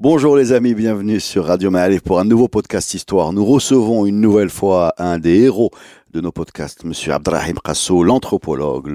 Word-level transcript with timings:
Bonjour 0.00 0.36
les 0.36 0.52
amis, 0.52 0.74
bienvenue 0.74 1.18
sur 1.18 1.46
Radio 1.46 1.72
Maalif 1.72 2.02
pour 2.02 2.20
un 2.20 2.24
nouveau 2.24 2.46
podcast 2.46 2.94
Histoire. 2.94 3.32
Nous 3.32 3.44
recevons 3.44 4.06
une 4.06 4.20
nouvelle 4.20 4.48
fois 4.48 4.94
un 4.96 5.18
des 5.18 5.40
héros 5.40 5.72
de 6.12 6.20
nos 6.20 6.30
podcasts, 6.30 6.84
Monsieur 6.84 7.14
Abdrahim 7.14 7.56
Qasso, 7.64 8.04
l'anthropologue, 8.04 8.92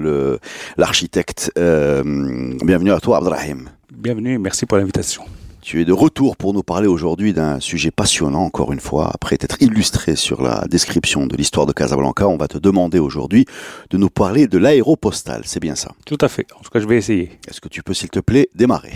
l'architecte. 0.78 1.52
Euh, 1.58 2.54
bienvenue 2.64 2.90
à 2.90 3.00
toi 3.00 3.18
Abdrahim. 3.18 3.68
Bienvenue, 3.92 4.38
merci 4.38 4.64
pour 4.64 4.78
l'invitation. 4.78 5.24
Tu 5.60 5.82
es 5.82 5.84
de 5.84 5.92
retour 5.92 6.38
pour 6.38 6.54
nous 6.54 6.62
parler 6.62 6.88
aujourd'hui 6.88 7.34
d'un 7.34 7.60
sujet 7.60 7.90
passionnant, 7.90 8.42
encore 8.42 8.72
une 8.72 8.80
fois. 8.80 9.10
Après 9.12 9.36
t'être 9.36 9.60
illustré 9.60 10.16
sur 10.16 10.40
la 10.40 10.64
description 10.70 11.26
de 11.26 11.36
l'histoire 11.36 11.66
de 11.66 11.72
Casablanca, 11.72 12.26
on 12.28 12.38
va 12.38 12.48
te 12.48 12.56
demander 12.56 12.98
aujourd'hui 12.98 13.44
de 13.90 13.98
nous 13.98 14.10
parler 14.10 14.46
de 14.46 14.56
l'aéropostale. 14.56 15.42
C'est 15.44 15.60
bien 15.60 15.74
ça? 15.74 15.92
Tout 16.06 16.18
à 16.22 16.28
fait. 16.28 16.46
En 16.58 16.62
tout 16.62 16.70
cas, 16.70 16.80
je 16.80 16.86
vais 16.86 16.96
essayer. 16.96 17.38
Est-ce 17.46 17.60
que 17.60 17.68
tu 17.68 17.82
peux, 17.82 17.92
s'il 17.92 18.08
te 18.08 18.20
plaît, 18.20 18.48
démarrer? 18.54 18.92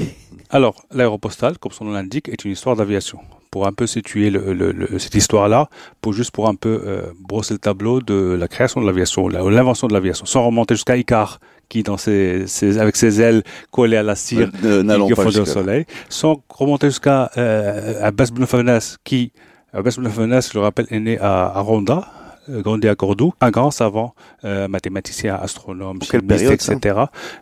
Alors, 0.50 0.82
l'aéropostale, 0.92 1.58
comme 1.58 1.72
son 1.72 1.84
nom 1.84 1.92
l'indique, 1.92 2.28
est 2.28 2.44
une 2.44 2.52
histoire 2.52 2.74
d'aviation. 2.76 3.18
Pour 3.50 3.66
un 3.66 3.72
peu 3.72 3.86
situer 3.86 4.30
le- 4.30 4.52
le- 4.52 4.72
le- 4.72 4.98
cette 4.98 5.14
histoire-là, 5.14 5.68
pour 6.00 6.12
juste 6.12 6.30
pour 6.30 6.48
un 6.48 6.54
peu 6.54 6.82
euh, 6.86 7.02
brosser 7.20 7.54
le 7.54 7.58
tableau 7.58 8.00
de 8.00 8.36
la 8.38 8.48
création 8.48 8.80
de 8.80 8.86
l'aviation, 8.86 9.28
l'invention 9.28 9.88
de 9.88 9.92
l'aviation, 9.94 10.26
sans 10.26 10.44
remonter 10.44 10.74
jusqu'à 10.74 10.96
Icare, 10.96 11.38
qui 11.68 11.82
dans 11.82 11.96
ses, 11.98 12.46
ses- 12.46 12.78
avec 12.78 12.96
ses 12.96 13.20
ailes 13.20 13.42
collées 13.70 13.96
à 13.98 14.02
la 14.02 14.14
cire, 14.14 14.50
Euh, 14.64 14.82
N'allons 14.82 15.06
qui 15.06 15.14
fondait 15.14 15.40
au 15.40 15.44
soleil, 15.52 15.84
sans 16.08 16.42
remonter 16.48 16.88
jusqu'à 16.88 17.30
euh, 17.36 18.02
Abbas 18.02 18.28
Fawnas, 18.46 18.96
qui, 19.04 19.32
Abbas 19.72 19.96
Ben 19.98 20.10
Fawnas, 20.10 20.48
je 20.52 20.58
le 20.58 20.62
rappelle, 20.64 20.86
est 20.90 21.00
né 21.00 21.18
à, 21.18 21.46
à 21.46 21.60
Ronda, 21.60 22.04
euh, 22.06 22.27
grandi 22.48 22.88
à 22.88 22.94
Cordoue, 22.94 23.32
un 23.40 23.50
grand 23.50 23.70
savant, 23.70 24.14
euh, 24.44 24.68
mathématicien, 24.68 25.34
astronome, 25.34 25.98
Pour 25.98 26.08
chimiste, 26.08 26.26
période, 26.28 26.52
etc. 26.52 27.00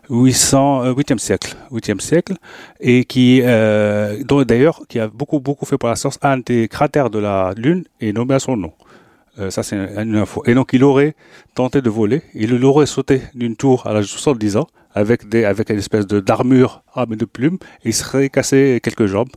800, 0.09 0.83
euh, 0.85 0.93
8e 0.93 1.17
siècle, 1.19 1.55
8e 1.71 1.99
siècle, 1.99 2.33
et 2.79 3.05
qui, 3.05 3.41
euh, 3.43 4.21
d'ailleurs, 4.45 4.81
qui 4.87 4.99
a 4.99 5.07
beaucoup, 5.07 5.39
beaucoup 5.39 5.65
fait 5.65 5.77
pour 5.77 5.89
la 5.89 5.95
science, 5.95 6.17
un 6.21 6.37
des 6.37 6.67
cratères 6.67 7.09
de 7.09 7.19
la 7.19 7.53
Lune 7.57 7.83
est 8.01 8.13
nommé 8.13 8.35
à 8.35 8.39
son 8.39 8.57
nom. 8.57 8.73
Euh, 9.39 9.51
ça, 9.51 9.61
c'est 9.63 9.75
une 9.75 10.15
info. 10.15 10.41
Et 10.47 10.53
donc, 10.55 10.69
il 10.73 10.83
aurait 10.83 11.15
tenté 11.53 11.81
de 11.81 11.89
voler. 11.89 12.23
Il 12.33 12.63
aurait 12.65 12.87
sauté 12.87 13.21
d'une 13.35 13.55
tour 13.55 13.85
à 13.85 13.93
l'âge 13.93 14.05
de 14.05 14.09
70 14.09 14.57
ans 14.57 14.67
avec, 14.95 15.29
des, 15.29 15.45
avec 15.45 15.69
une 15.69 15.77
espèce 15.77 16.07
de 16.07 16.19
d'armure 16.19 16.81
armée 16.95 17.17
de 17.17 17.25
plumes 17.25 17.59
et 17.85 17.89
il 17.89 17.93
serait 17.93 18.29
cassé 18.29 18.79
quelques 18.81 19.05
jambes. 19.05 19.29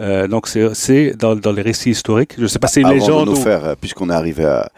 Euh, 0.00 0.28
donc, 0.28 0.48
c'est- 0.48 1.16
dans, 1.16 1.34
dans 1.34 1.52
les 1.52 1.62
récits 1.62 1.90
historiques. 1.90 2.34
Je 2.36 2.42
ne 2.42 2.46
sais 2.46 2.58
pas 2.58 2.68
c'est 2.68 2.80
une 2.80 2.86
Avant 2.88 2.94
légende 2.96 3.26
de 3.28 3.30
nous 3.32 3.38
ou... 3.38 3.42
faire, 3.42 3.64
euh, 3.64 3.74
puisqu'on 3.80 4.10
est 4.10 4.14
arrivé 4.14 4.44
à, 4.44 4.68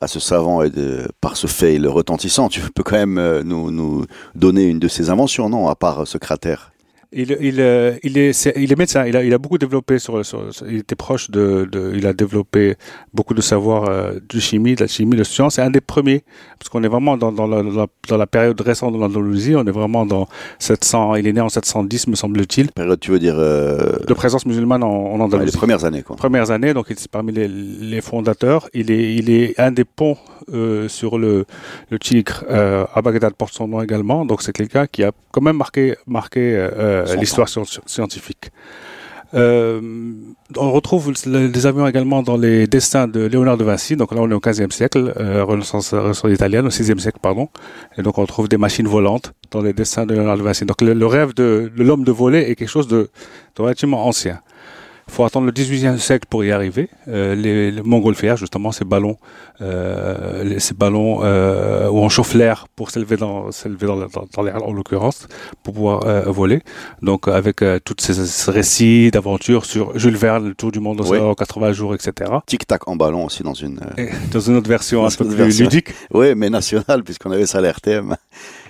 à 0.00 0.08
ce 0.08 0.18
savant 0.18 0.62
et 0.62 0.70
de, 0.70 1.06
par 1.20 1.36
ce 1.36 1.46
fait 1.46 1.78
le 1.78 1.90
retentissant, 1.90 2.48
tu 2.48 2.60
peux 2.60 2.82
quand 2.82 2.96
même 2.96 3.18
euh, 3.18 3.42
nous, 3.42 3.70
nous 3.70 4.06
donner 4.34 4.64
une 4.64 4.78
de 4.78 4.88
ses 4.88 5.10
inventions, 5.10 5.48
non, 5.48 5.68
à 5.68 5.74
part 5.74 6.02
euh, 6.02 6.04
ce 6.06 6.18
cratère 6.18 6.72
Il, 7.12 7.36
il, 7.40 7.60
euh, 7.60 7.94
il, 8.04 8.16
est, 8.18 8.46
il 8.56 8.70
est 8.72 8.78
médecin. 8.78 9.04
Il 9.04 9.16
a, 9.16 9.24
il 9.24 9.34
a 9.34 9.38
beaucoup 9.38 9.58
développé 9.58 9.98
sur, 9.98 10.24
sur- 10.24 10.48
il 10.68 10.76
était 10.76 10.94
proche 10.94 11.28
de, 11.30 11.68
de, 11.70 11.92
il 11.96 12.06
a 12.06 12.12
développé 12.12 12.76
beaucoup 13.12 13.34
de 13.34 13.40
savoir 13.40 13.88
euh, 13.88 14.12
de 14.32 14.38
chimie, 14.38 14.76
de 14.76 14.82
la 14.82 14.86
chimie, 14.86 15.16
de 15.16 15.24
science. 15.24 15.54
C'est 15.56 15.62
un 15.62 15.70
des 15.70 15.80
premiers, 15.80 16.22
parce 16.58 16.68
qu'on 16.68 16.84
est 16.84 16.88
vraiment 16.88 17.16
dans, 17.16 17.32
dans, 17.32 17.48
la, 17.48 17.64
dans 18.08 18.16
la- 18.16 18.26
période 18.28 18.60
récente 18.60 18.94
de 18.94 18.98
l'Andalousie. 19.00 19.56
On 19.56 19.66
est 19.66 19.72
vraiment 19.72 20.06
dans 20.06 20.28
700. 20.60 21.16
Il 21.16 21.26
est 21.26 21.32
né 21.32 21.40
en 21.40 21.48
710, 21.48 22.06
me 22.06 22.14
semble-t-il, 22.14 22.70
Période, 22.70 23.00
tu 23.00 23.10
veux 23.10 23.18
dire, 23.18 23.34
euh, 23.36 23.98
de 24.06 24.14
présence 24.14 24.46
musulmane 24.46 24.84
en, 24.84 24.88
en 24.88 25.10
ouais, 25.12 25.16
les 25.18 25.22
Andalousie. 25.24 25.56
premières 25.56 25.84
années, 25.84 26.02
quoi. 26.02 26.14
premières 26.14 26.52
années, 26.52 26.74
donc 26.74 26.86
il 26.90 26.92
est 26.92 27.08
parmi 27.08 27.32
les, 27.32 27.48
les 27.48 28.00
fondateurs. 28.00 28.68
Il 28.72 28.92
est, 28.92 29.14
il 29.16 29.30
est 29.30 29.58
un 29.58 29.72
des 29.72 29.84
ponts 29.84 30.16
euh, 30.52 30.86
sur 30.88 31.18
le, 31.18 31.44
le 31.90 31.98
Tigre 31.98 32.44
euh, 32.50 32.84
à 32.94 33.02
Bagdad 33.02 33.34
porte 33.34 33.52
son 33.54 33.66
nom 33.66 33.82
également. 33.82 34.24
Donc 34.24 34.42
c'est 34.42 34.52
quelqu'un 34.52 34.86
qui 34.86 35.02
a 35.02 35.10
quand 35.32 35.40
même 35.40 35.56
marqué, 35.56 35.96
marqué 36.06 36.54
euh, 36.56 36.99
l'histoire 37.16 37.48
sci- 37.48 37.80
scientifique. 37.86 38.50
Euh, 39.32 39.80
on 40.56 40.72
retrouve 40.72 41.12
le- 41.26 41.48
des 41.48 41.66
avions 41.66 41.86
également 41.86 42.22
dans 42.22 42.36
les 42.36 42.66
destins 42.66 43.06
de 43.06 43.20
Léonard 43.26 43.56
de 43.56 43.64
Vinci. 43.64 43.94
Donc 43.96 44.12
là, 44.12 44.20
on 44.20 44.28
est 44.30 44.34
au 44.34 44.40
15e 44.40 44.72
siècle, 44.72 45.12
euh, 45.20 45.44
Renaissance, 45.44 45.94
Renaissance 45.94 46.30
italienne, 46.32 46.66
au 46.66 46.70
6e 46.70 46.98
siècle, 46.98 47.18
pardon. 47.22 47.48
Et 47.96 48.02
donc, 48.02 48.18
on 48.18 48.26
trouve 48.26 48.48
des 48.48 48.56
machines 48.56 48.88
volantes 48.88 49.32
dans 49.52 49.62
les 49.62 49.72
destins 49.72 50.04
de 50.04 50.14
Léonard 50.14 50.36
de 50.36 50.42
Vinci. 50.42 50.64
Donc, 50.64 50.82
le, 50.82 50.94
le 50.94 51.06
rêve 51.06 51.32
de, 51.34 51.70
de 51.76 51.82
l'homme 51.84 52.02
de 52.04 52.10
voler 52.10 52.40
est 52.40 52.56
quelque 52.56 52.68
chose 52.68 52.88
de, 52.88 53.08
de 53.56 53.62
relativement 53.62 54.04
ancien. 54.04 54.40
Il 55.10 55.14
faut 55.16 55.24
attendre 55.24 55.46
le 55.46 55.52
18e 55.52 55.98
siècle 55.98 56.26
pour 56.30 56.44
y 56.44 56.52
arriver. 56.52 56.88
Euh, 57.08 57.34
les, 57.34 57.72
les 57.72 57.82
montgolfières, 57.82 58.36
justement, 58.36 58.70
ces 58.70 58.84
ballons, 58.84 59.16
euh, 59.60 60.44
les- 60.44 60.60
ces 60.60 60.72
ballons 60.72 61.20
euh, 61.24 61.88
où 61.90 61.98
on 61.98 62.08
chauffe 62.08 62.32
l'air 62.34 62.68
pour 62.76 62.90
s'élever 62.92 63.16
dans, 63.16 63.50
s'élever 63.50 63.88
dans, 63.88 63.96
la- 63.96 64.06
dans, 64.06 64.26
dans 64.32 64.42
l'air, 64.42 64.62
en 64.64 64.72
l'occurrence, 64.72 65.26
pour 65.64 65.74
pouvoir 65.74 66.06
euh, 66.06 66.22
voler. 66.30 66.62
Donc, 67.02 67.26
avec 67.26 67.60
euh, 67.62 67.80
tous 67.84 67.96
ces, 67.98 68.14
ces 68.24 68.50
récits 68.52 69.10
d'aventures 69.10 69.64
sur 69.64 69.98
Jules 69.98 70.16
Verne, 70.16 70.46
le 70.46 70.54
tour 70.54 70.70
du 70.70 70.78
monde 70.78 71.00
en 71.00 71.04
Oui. 71.08 71.18
80 71.36 71.72
jours, 71.72 71.92
etc. 71.96 72.30
Tic-tac 72.46 72.86
en 72.86 72.94
ballon 72.94 73.24
aussi 73.26 73.42
dans 73.42 73.54
une... 73.54 73.80
euh, 73.98 74.06
dans 74.32 74.40
une 74.40 74.56
autre 74.58 74.68
version 74.70 75.02
Dans 75.02 75.08
un 75.08 75.16
peu 75.16 75.26
plus 75.26 75.34
version. 75.34 75.64
ludique. 75.64 75.88
Oui, 76.14 76.36
mais 76.36 76.50
nationale, 76.50 77.02
puisqu'on 77.02 77.32
avait 77.32 77.46
ça 77.46 77.58
à 77.58 77.62
l'RTM. 77.62 78.14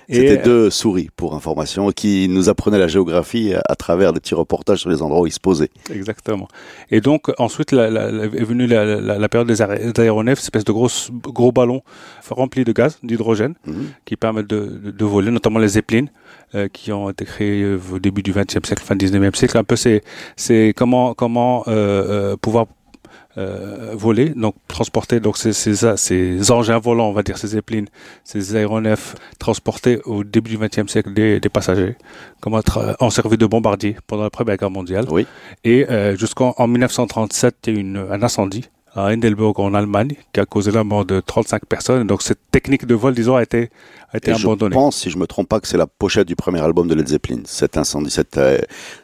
C'était 0.09 0.37
deux 0.37 0.69
souris, 0.69 1.09
pour 1.15 1.35
information, 1.35 1.91
qui 1.91 2.27
nous 2.29 2.49
apprenaient 2.49 2.79
la 2.79 2.87
géographie 2.87 3.53
à 3.67 3.75
travers 3.75 4.13
des 4.13 4.19
petits 4.19 4.35
reportages 4.35 4.79
sur 4.79 4.89
les 4.89 5.01
endroits 5.01 5.21
où 5.21 5.27
ils 5.27 5.31
se 5.31 5.39
posaient. 5.39 5.69
Exactement. 5.93 6.47
Et 6.89 6.99
donc 7.01 7.31
ensuite 7.37 7.71
la, 7.71 7.89
la- 7.89 8.07
est 8.25 8.43
venue 8.43 8.67
la, 8.67 8.83
la- 8.99 9.17
la 9.19 9.29
période 9.29 9.47
des, 9.47 9.61
aé- 9.61 9.91
des 9.93 10.01
aéronefs, 10.01 10.39
cette 10.39 10.45
espèce 10.47 10.65
de 10.65 10.71
gros, 10.71 10.89
gros 11.23 11.51
ballons 11.51 11.81
remplis 12.29 12.63
de 12.63 12.71
gaz, 12.71 12.97
d'hydrogène, 13.03 13.55
Mhm. 13.65 13.85
qui 14.05 14.15
permettent 14.15 14.47
de, 14.47 14.59
de, 14.83 14.91
de 14.91 15.05
voler, 15.05 15.31
notamment 15.31 15.59
les 15.59 15.67
zeppelins, 15.69 16.05
euh, 16.55 16.67
qui 16.67 16.91
ont 16.91 17.09
été 17.09 17.25
créés 17.25 17.61
euh, 17.63 17.79
au 17.93 17.99
début 17.99 18.23
du 18.23 18.31
XXe 18.33 18.65
siècle, 18.67 18.83
fin 18.83 18.95
du 18.95 19.05
XIXe 19.05 19.37
siècle. 19.37 19.57
Un 19.57 19.63
peu 19.63 19.75
c'est 19.75 20.01
c'est 20.35 20.73
comment 20.75 21.13
comment 21.13 21.63
euh, 21.67 21.71
euh, 22.33 22.37
pouvoir 22.37 22.65
euh, 23.37 23.91
voler, 23.93 24.29
donc 24.29 24.55
transporter 24.67 25.19
donc 25.19 25.37
ces, 25.37 25.53
ces, 25.53 25.75
ces 25.97 26.51
engins 26.51 26.79
volants, 26.79 27.09
on 27.09 27.13
va 27.13 27.23
dire 27.23 27.37
ces 27.37 27.47
zeppelins, 27.47 27.85
ces 28.23 28.55
aéronefs 28.55 29.15
transporter 29.39 29.99
au 30.05 30.23
début 30.23 30.51
du 30.51 30.57
XXe 30.57 30.91
siècle 30.91 31.13
des, 31.13 31.39
des 31.39 31.49
passagers, 31.49 31.95
comment 32.41 32.59
tra- 32.59 32.95
ont 32.99 33.09
servi 33.09 33.37
de 33.37 33.45
bombardiers 33.45 33.95
pendant 34.07 34.23
la 34.23 34.29
Première 34.29 34.57
Guerre 34.57 34.71
mondiale. 34.71 35.05
Oui. 35.09 35.25
Et 35.63 35.85
euh, 35.89 36.15
jusqu'en 36.17 36.53
en 36.57 36.67
1937, 36.67 37.55
il 37.67 37.73
y 37.73 37.75
a 37.75 37.79
eu 37.79 37.81
une- 37.81 37.97
un 38.11 38.21
incendie 38.23 38.65
à 38.93 39.05
Hindelburg 39.05 39.57
en 39.61 39.73
Allemagne 39.73 40.15
qui 40.33 40.41
a 40.41 40.45
causé 40.45 40.69
la 40.71 40.83
mort 40.83 41.05
de 41.05 41.21
35 41.21 41.65
personnes. 41.65 42.05
Donc 42.07 42.21
cette 42.23 42.41
technique 42.51 42.85
de 42.85 42.93
vol, 42.95 43.13
disons, 43.13 43.37
a 43.37 43.43
été, 43.43 43.69
a 44.11 44.17
été 44.17 44.31
Et 44.31 44.35
je 44.35 44.41
abandonnée. 44.45 44.73
pense, 44.73 44.97
si 44.97 45.09
je 45.09 45.17
me 45.17 45.25
trompe 45.27 45.47
pas, 45.47 45.61
que 45.61 45.67
c'est 45.69 45.77
la 45.77 45.87
pochette 45.87 46.27
du 46.27 46.35
premier 46.35 46.59
album 46.59 46.89
de 46.89 46.95
Led 46.95 47.07
Zeppelin, 47.07 47.39
cet 47.45 47.77
incendie, 47.77 48.11
cet, 48.11 48.37
euh, 48.37 48.57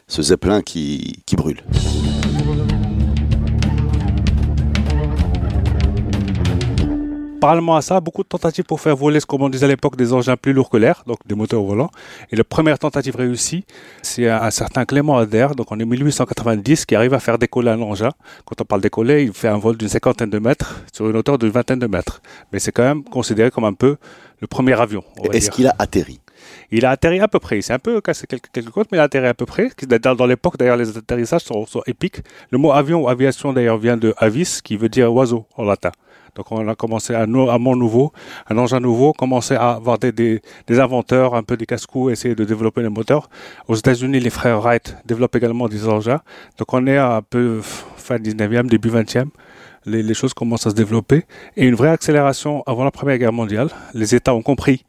ce 0.06 0.20
zeppelin 0.20 0.60
qui, 0.60 1.22
qui 1.24 1.36
brûle. 1.36 1.62
Parallèlement 7.40 7.76
à 7.76 7.82
ça, 7.82 8.00
beaucoup 8.00 8.24
de 8.24 8.28
tentatives 8.28 8.64
pour 8.64 8.80
faire 8.80 8.96
voler 8.96 9.20
ce 9.20 9.26
qu'on 9.26 9.48
disait 9.48 9.66
à 9.66 9.68
l'époque 9.68 9.94
des 9.94 10.12
engins 10.12 10.36
plus 10.36 10.52
lourds 10.52 10.70
que 10.70 10.76
l'air, 10.76 11.04
donc 11.06 11.18
des 11.24 11.36
moteurs 11.36 11.62
volants. 11.62 11.90
Et 12.32 12.36
la 12.36 12.42
première 12.42 12.80
tentative 12.80 13.14
réussie, 13.14 13.64
c'est 14.02 14.28
un, 14.28 14.42
un 14.42 14.50
certain 14.50 14.84
Clément 14.84 15.16
Ader, 15.18 15.48
donc 15.56 15.70
en 15.70 15.76
1890, 15.76 16.84
qui 16.84 16.96
arrive 16.96 17.14
à 17.14 17.20
faire 17.20 17.38
décoller 17.38 17.70
un 17.70 17.80
engin. 17.80 18.10
Quand 18.44 18.60
on 18.60 18.64
parle 18.64 18.80
décoller, 18.80 19.22
il 19.22 19.32
fait 19.32 19.46
un 19.46 19.58
vol 19.58 19.76
d'une 19.76 19.88
cinquantaine 19.88 20.30
de 20.30 20.38
mètres 20.40 20.82
sur 20.92 21.08
une 21.08 21.16
hauteur 21.16 21.38
d'une 21.38 21.50
vingtaine 21.50 21.78
de 21.78 21.86
mètres. 21.86 22.20
Mais 22.52 22.58
c'est 22.58 22.72
quand 22.72 22.82
même 22.82 23.04
considéré 23.04 23.52
comme 23.52 23.64
un 23.64 23.72
peu 23.74 23.98
le 24.40 24.46
premier 24.48 24.78
avion. 24.80 25.04
Est-ce 25.32 25.50
qu'il 25.52 25.68
a 25.68 25.74
atterri? 25.78 26.20
Il 26.70 26.84
a 26.86 26.90
atterri 26.90 27.20
à 27.20 27.28
peu 27.28 27.38
près. 27.38 27.60
C'est 27.62 27.72
un 27.72 27.78
peu 27.78 28.00
cassé 28.00 28.26
quelques, 28.26 28.50
quelques 28.52 28.70
côtes, 28.70 28.88
mais 28.90 28.98
il 28.98 29.00
a 29.00 29.04
atterri 29.04 29.26
à 29.26 29.34
peu 29.34 29.46
près. 29.46 29.70
Dans, 30.02 30.14
dans 30.14 30.26
l'époque, 30.26 30.56
d'ailleurs, 30.58 30.76
les 30.76 30.96
atterrissages 30.96 31.42
sont, 31.42 31.66
sont 31.66 31.82
épiques. 31.86 32.20
Le 32.50 32.58
mot 32.58 32.72
avion 32.72 33.02
ou 33.02 33.08
aviation, 33.08 33.52
d'ailleurs, 33.52 33.78
vient 33.78 33.96
de 33.96 34.12
avis, 34.18 34.60
qui 34.62 34.76
veut 34.76 34.88
dire 34.88 35.12
oiseau 35.12 35.46
en 35.56 35.64
latin. 35.64 35.92
Donc, 36.38 36.50
on 36.52 36.66
a 36.66 36.74
commencé 36.74 37.14
à, 37.14 37.26
nou- 37.26 37.50
à 37.50 37.58
Mont 37.58 37.76
Nouveau, 37.76 38.12
un 38.48 38.56
engin 38.56 38.80
nouveau, 38.80 39.12
commencé 39.12 39.54
à 39.54 39.72
avoir 39.72 39.98
des, 39.98 40.12
des, 40.12 40.40
des 40.66 40.80
inventeurs, 40.80 41.34
un 41.34 41.42
peu 41.42 41.56
des 41.58 41.66
casse-coups, 41.66 42.12
essayer 42.12 42.34
de 42.34 42.44
développer 42.44 42.80
les 42.80 42.88
moteurs. 42.88 43.28
Aux 43.66 43.74
États-Unis, 43.74 44.20
les 44.20 44.30
frères 44.30 44.60
Wright 44.60 44.96
développent 45.04 45.36
également 45.36 45.68
des 45.68 45.86
engins. 45.86 46.20
Donc, 46.58 46.72
on 46.72 46.86
est 46.86 46.96
à 46.96 47.16
un 47.16 47.22
peu 47.22 47.60
fin 47.62 48.16
19e, 48.16 48.68
début 48.68 48.88
20e. 48.90 49.26
Les, 49.84 50.02
les 50.02 50.14
choses 50.14 50.32
commencent 50.32 50.66
à 50.66 50.70
se 50.70 50.74
développer. 50.74 51.24
Et 51.56 51.66
une 51.66 51.74
vraie 51.74 51.90
accélération 51.90 52.62
avant 52.66 52.84
la 52.84 52.90
Première 52.90 53.18
Guerre 53.18 53.32
mondiale. 53.32 53.68
Les 53.94 54.14
États 54.14 54.34
ont 54.34 54.42
compris 54.42 54.84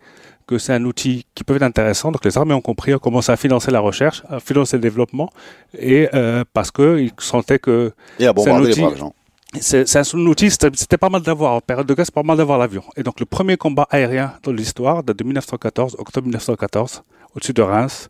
que 0.48 0.58
c'est 0.58 0.74
un 0.74 0.84
outil 0.86 1.26
qui 1.36 1.44
peut 1.44 1.56
être 1.58 1.62
intéressant. 1.64 2.12
Donc 2.12 2.26
les 2.26 2.36
armées 2.38 2.56
ont 2.56 2.62
compris, 2.62 2.94
ont 2.96 3.00
commencé 3.00 3.32
à 3.32 3.36
financer 3.38 3.70
la 3.70 3.80
recherche, 3.82 4.24
à 4.30 4.40
financer 4.40 4.78
le 4.78 4.82
développement, 4.82 5.30
et 5.78 6.10
euh, 6.16 6.44
parce 6.54 6.72
qu'ils 6.72 7.12
sentaient 7.20 7.60
que 7.60 7.92
Et 8.20 8.26
à 8.26 8.34
bombarder 8.34 8.70
les 8.70 8.74
bras, 8.88 8.96
gens. 8.96 9.14
C'est 9.60 9.96
un 9.98 10.26
outil, 10.28 10.52
c'était 10.52 10.98
pas 10.98 11.10
mal 11.10 11.22
d'avoir, 11.22 11.54
en 11.54 11.62
période 11.62 11.88
de 11.88 11.94
guerre, 11.94 12.06
c'est 12.06 12.14
pas 12.14 12.24
mal 12.24 12.38
d'avoir 12.38 12.60
l'avion. 12.60 12.84
Et 12.96 13.04
donc 13.04 13.20
le 13.20 13.26
premier 13.26 13.58
combat 13.58 13.88
aérien 13.90 14.34
dans 14.44 14.52
l'histoire 14.52 15.04
date 15.04 15.18
de 15.18 15.24
1914, 15.24 15.96
octobre 15.98 16.26
1914, 16.26 17.04
au-dessus 17.36 17.54
de 17.54 17.62
Reims, 17.62 18.10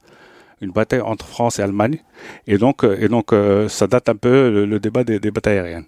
une 0.62 0.72
bataille 0.72 1.02
entre 1.02 1.26
France 1.26 1.60
et 1.60 1.62
Allemagne. 1.62 2.00
Et 2.46 2.58
donc, 2.58 2.84
euh, 2.84 2.98
et 3.00 3.08
donc 3.08 3.32
euh, 3.32 3.70
ça 3.70 3.88
date 3.88 4.10
un 4.10 4.16
peu 4.16 4.50
le, 4.50 4.66
le 4.66 4.80
débat 4.80 5.04
des, 5.06 5.20
des 5.20 5.32
batailles 5.32 5.60
aériennes. 5.60 5.86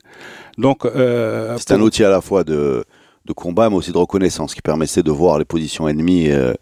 Donc, 0.57 0.85
euh, 0.85 1.57
C'est 1.57 1.73
un 1.73 1.81
outil 1.81 2.03
à 2.03 2.09
la 2.09 2.21
fois 2.21 2.43
de, 2.43 2.85
de 3.25 3.33
combat, 3.33 3.69
mais 3.69 3.75
aussi 3.75 3.91
de 3.91 3.97
reconnaissance, 3.97 4.53
qui 4.55 4.61
permettait 4.61 5.03
de 5.03 5.11
voir 5.11 5.39
les 5.39 5.45
positions 5.45 5.87
ennemies 5.87 6.31
euh, 6.31 6.53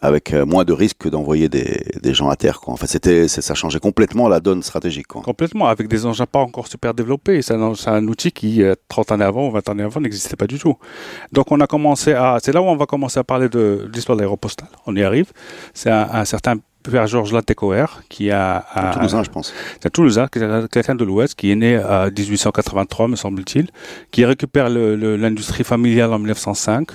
avec 0.00 0.32
euh, 0.32 0.46
moins 0.46 0.64
de 0.64 0.72
risques 0.72 0.98
que 0.98 1.08
d'envoyer 1.08 1.48
des, 1.48 2.14
gens 2.14 2.30
à 2.30 2.36
terre. 2.36 2.60
Quoi. 2.60 2.72
En 2.74 2.76
fait, 2.76 2.86
c'était, 2.86 3.28
ça 3.28 3.54
changeait 3.54 3.78
complètement 3.78 4.28
la 4.28 4.40
donne 4.40 4.62
stratégique. 4.62 5.06
Quoi. 5.06 5.22
Complètement, 5.22 5.66
avec 5.66 5.88
des 5.88 6.06
engins 6.06 6.26
pas 6.26 6.38
encore 6.38 6.66
super 6.66 6.94
développés. 6.94 7.42
C'est 7.42 7.54
un, 7.54 7.72
un 7.86 8.08
outil 8.08 8.32
qui, 8.32 8.62
euh, 8.62 8.74
30 8.88 9.12
années 9.12 9.24
avant 9.24 9.48
ou 9.48 9.50
20 9.52 9.68
années 9.68 9.82
avant, 9.82 10.00
n'existait 10.00 10.36
pas 10.36 10.46
du 10.46 10.58
tout. 10.58 10.76
Donc 11.32 11.52
on 11.52 11.60
a 11.60 11.66
commencé 11.66 12.12
à... 12.12 12.38
C'est 12.42 12.52
là 12.52 12.62
où 12.62 12.66
on 12.66 12.76
va 12.76 12.86
commencer 12.86 13.20
à 13.20 13.24
parler 13.24 13.48
de, 13.48 13.88
l'histoire 13.92 14.16
de 14.16 14.22
l'aéropostale. 14.22 14.68
On 14.86 14.96
y 14.96 15.02
arrive. 15.02 15.32
C'est 15.74 15.90
un 15.90 16.24
certain 16.24 16.56
Père 16.82 17.06
Georges 17.06 17.32
Latécoère 17.32 18.02
qui 18.08 18.30
a... 18.30 18.64
A- 18.72 18.92
Toulousain, 18.94 19.22
je 19.22 19.30
pense. 19.30 19.52
C'est 19.82 19.90
Toulousain, 19.90 20.28
quelqu'un 20.28 20.94
de 20.94 21.04
l'Ouest, 21.04 21.34
qui 21.34 21.50
est 21.50 21.56
né 21.56 21.76
à 21.76 22.10
1883, 22.10 23.08
me 23.08 23.16
semble-t-il, 23.16 23.68
qui 24.10 24.24
récupère 24.24 24.68
l'industrie 24.70 25.64
familiale 25.64 26.12
en 26.12 26.18
1905. 26.18 26.88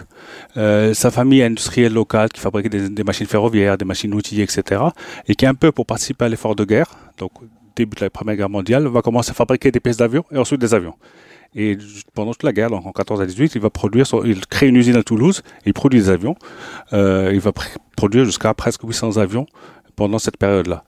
Euh, 0.58 0.94
sa 0.94 1.12
famille 1.12 1.44
industrielle 1.44 1.94
locale 1.94 2.30
qui 2.30 2.42
fabriquait 2.42 2.70
des, 2.70 2.90
des 2.90 3.04
machines 3.04 3.28
ferroviaires, 3.28 3.78
des 3.78 3.86
machines 3.86 4.14
outillées, 4.14 4.44
etc. 4.44 4.82
Et 5.28 5.36
qui, 5.36 5.46
un 5.46 5.54
peu 5.56 5.72
pour 5.72 5.86
participer 5.86 6.26
à 6.26 6.30
l'effort 6.30 6.56
de 6.56 6.64
guerre, 6.66 6.88
donc 7.18 7.32
début 7.76 7.96
de 7.98 8.02
la 8.06 8.10
Première 8.10 8.36
Guerre 8.38 8.50
mondiale, 8.50 8.88
va 8.88 9.02
commencer 9.02 9.32
à 9.32 9.34
fabriquer 9.34 9.70
des 9.72 9.80
pièces 9.80 9.98
d'avion 9.98 10.24
et 10.32 10.38
ensuite 10.38 10.62
des 10.62 10.74
avions. 10.74 10.96
Et 11.54 11.78
pendant 12.14 12.32
toute 12.32 12.44
la 12.44 12.52
guerre, 12.54 12.70
donc 12.70 12.86
en 12.86 12.92
14 12.92 13.22
à 13.22 13.26
18, 13.26 13.56
il 13.56 13.62
va 13.62 13.70
produire, 13.70 14.06
il 14.26 14.46
crée 14.48 14.68
une 14.68 14.76
usine 14.76 14.96
à 14.96 15.04
Toulouse, 15.04 15.42
il 15.66 15.74
produit 15.74 16.00
des 16.00 16.10
avions. 16.10 16.36
Euh, 16.94 17.32
il 17.34 17.40
va 17.40 17.52
pr- 17.52 17.76
produire 17.96 18.26
jusqu'à 18.26 18.54
presque 18.54 18.82
800 18.84 19.18
avions 19.18 19.46
pendant 19.96 20.20
cette 20.20 20.38
période-là. 20.38 20.84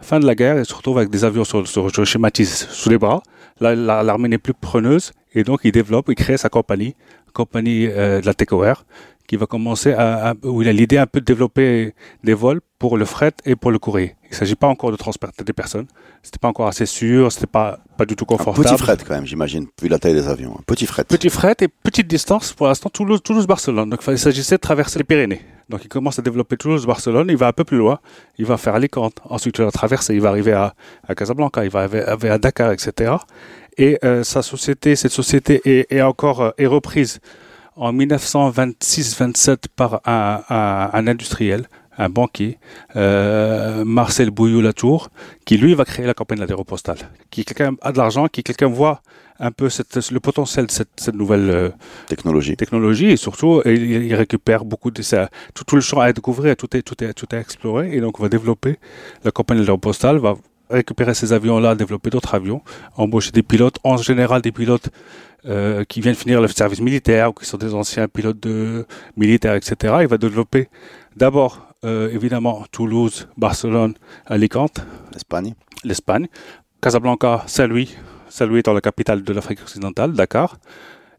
Fin 0.00 0.20
de 0.20 0.26
la 0.26 0.34
guerre, 0.34 0.58
il 0.58 0.64
se 0.64 0.74
retrouve 0.74 0.98
avec 0.98 1.10
des 1.10 1.24
avions 1.24 1.44
sur, 1.44 1.66
sur 1.66 1.90
schématise, 2.06 2.68
sous 2.70 2.88
les 2.88 2.98
bras. 2.98 3.22
L'armée 3.60 4.28
n'est 4.28 4.38
plus 4.38 4.54
preneuse 4.54 5.12
et 5.34 5.42
donc 5.42 5.60
il 5.64 5.72
développe, 5.72 6.06
il 6.08 6.14
crée 6.14 6.36
sa 6.36 6.48
compagnie, 6.48 6.94
compagnie 7.32 7.86
euh, 7.88 8.20
de 8.20 8.26
la 8.26 8.34
TECOR, 8.34 8.84
qui 9.28 9.36
va 9.36 9.46
commencer 9.46 9.92
à, 9.92 10.30
à- 10.30 10.34
où 10.42 10.62
il 10.62 10.68
a 10.68 10.72
l'idée 10.72 10.98
un 10.98 11.06
peu 11.06 11.20
de 11.20 11.24
développer 11.24 11.94
des 12.24 12.34
vols 12.34 12.60
pour 12.80 12.96
le 12.96 13.04
fret 13.04 13.32
et 13.44 13.54
pour 13.54 13.70
le 13.70 13.78
courrier. 13.78 14.16
Il 14.24 14.30
ne 14.30 14.34
s'agit 14.36 14.54
pas 14.56 14.66
encore 14.66 14.90
de 14.90 14.96
transporter 14.96 15.44
des 15.44 15.52
personnes. 15.52 15.86
C'était 16.22 16.38
pas 16.38 16.48
encore 16.48 16.66
assez 16.66 16.86
sûr, 16.86 17.30
c'était 17.30 17.46
pas 17.46 17.78
pas 17.96 18.04
du 18.06 18.16
tout 18.16 18.24
Un 18.28 18.36
confortable. 18.36 18.66
petit 18.68 18.78
fret, 18.82 18.96
quand 19.06 19.14
même, 19.14 19.26
j'imagine, 19.26 19.66
vu 19.82 19.88
la 19.88 19.98
taille 19.98 20.14
des 20.14 20.26
avions. 20.28 20.56
Un 20.58 20.62
petit 20.66 20.86
fret. 20.86 21.04
Petit 21.04 21.30
fret 21.30 21.54
et 21.60 21.68
petite 21.68 22.08
distance 22.08 22.52
pour 22.52 22.66
l'instant 22.68 22.88
Toulouse, 22.90 23.20
Toulouse-Barcelone. 23.22 23.90
Donc 23.90 24.00
il 24.08 24.18
s'agissait 24.18 24.56
de 24.56 24.60
traverser 24.60 24.98
les 24.98 25.04
Pyrénées. 25.04 25.42
Donc 25.68 25.84
il 25.84 25.88
commence 25.88 26.18
à 26.18 26.22
développer 26.22 26.56
Toulouse-Barcelone, 26.56 27.26
il 27.30 27.36
va 27.36 27.48
un 27.48 27.52
peu 27.52 27.64
plus 27.64 27.76
loin, 27.76 27.98
il 28.38 28.46
va 28.46 28.56
faire 28.56 28.74
Alicante, 28.74 29.16
ensuite 29.28 29.58
il 29.58 29.64
va 29.64 29.70
traverser, 29.70 30.14
il 30.14 30.20
va 30.22 30.30
arriver 30.30 30.52
à, 30.52 30.74
à 31.06 31.14
Casablanca, 31.14 31.62
il 31.64 31.70
va 31.70 31.80
arriver, 31.80 32.30
à 32.30 32.38
Dakar, 32.38 32.72
etc. 32.72 33.12
Et 33.76 33.98
euh, 34.04 34.24
sa 34.24 34.40
société, 34.42 34.96
cette 34.96 35.12
société 35.12 35.60
est, 35.66 35.92
est 35.92 36.00
encore 36.02 36.40
euh, 36.40 36.50
est 36.56 36.66
reprise 36.66 37.20
en 37.78 37.92
1926-27 37.92 39.56
par 39.74 40.00
un, 40.04 40.42
un, 40.48 40.90
un 40.92 41.06
industriel, 41.06 41.68
un 41.96 42.08
banquier, 42.08 42.58
euh, 42.96 43.84
Marcel 43.84 44.30
Bouillou-Latour, 44.30 45.08
qui 45.44 45.56
lui 45.58 45.74
va 45.74 45.84
créer 45.84 46.06
la 46.06 46.14
campagne 46.14 46.38
de 46.38 46.44
l'aéropostale. 46.44 46.98
Qui 47.30 47.44
quelqu'un 47.44 47.74
a 47.82 47.92
de 47.92 47.98
l'argent, 47.98 48.28
qui 48.28 48.42
quelqu'un 48.42 48.68
voit 48.68 49.02
un 49.40 49.52
peu 49.52 49.68
cette, 49.68 50.10
le 50.10 50.20
potentiel 50.20 50.66
de 50.66 50.70
cette, 50.72 50.88
cette 50.96 51.14
nouvelle 51.14 51.50
euh, 51.50 51.68
Technologie. 52.08 52.56
technologie 52.56 53.06
et 53.10 53.16
surtout 53.16 53.62
il, 53.64 53.82
il 54.06 54.14
récupère 54.16 54.64
beaucoup 54.64 54.90
de 54.90 55.00
ça 55.00 55.28
tout, 55.54 55.62
tout 55.62 55.76
le 55.76 55.80
champ 55.80 56.00
à 56.00 56.12
découvrir 56.12 56.56
tout 56.56 56.76
est 56.76 56.82
tout 56.82 57.04
est 57.04 57.12
tout 57.12 57.26
est 57.30 57.36
à 57.36 57.40
explorer 57.40 57.94
et 57.94 58.00
donc 58.00 58.18
on 58.18 58.22
va 58.24 58.28
développer 58.28 58.78
la 59.22 59.30
compagnie 59.30 59.60
de 59.60 59.66
l'aéropostale 59.66 60.18
va 60.18 60.34
récupérer 60.70 61.14
ces 61.14 61.32
avions 61.32 61.58
là 61.58 61.74
développer 61.74 62.10
d'autres 62.10 62.34
avions 62.34 62.62
embaucher 62.96 63.30
des 63.30 63.42
pilotes 63.42 63.78
en 63.84 63.96
général 63.96 64.42
des 64.42 64.52
pilotes 64.52 64.90
euh, 65.46 65.84
qui 65.84 66.00
viennent 66.00 66.14
finir 66.14 66.40
le 66.40 66.48
service 66.48 66.80
militaire 66.80 67.30
ou 67.30 67.32
qui 67.32 67.46
sont 67.46 67.58
des 67.58 67.74
anciens 67.74 68.08
pilotes 68.08 68.40
de 68.40 68.86
militaires 69.16 69.54
etc 69.54 69.96
il 70.00 70.08
va 70.08 70.18
développer 70.18 70.68
d'abord 71.16 71.68
euh, 71.84 72.10
évidemment 72.10 72.64
Toulouse 72.72 73.28
Barcelone 73.36 73.94
Alicante 74.26 74.80
L'Espagne. 75.12 75.54
l'Espagne, 75.84 76.26
Casablanca, 76.80 77.44
Saint-Louis, 77.46 77.96
Saint-Louis 78.28 78.60
étant 78.60 78.72
la 78.72 78.80
capitale 78.80 79.22
de 79.22 79.32
l'Afrique 79.32 79.62
occidentale, 79.62 80.12
Dakar, 80.12 80.58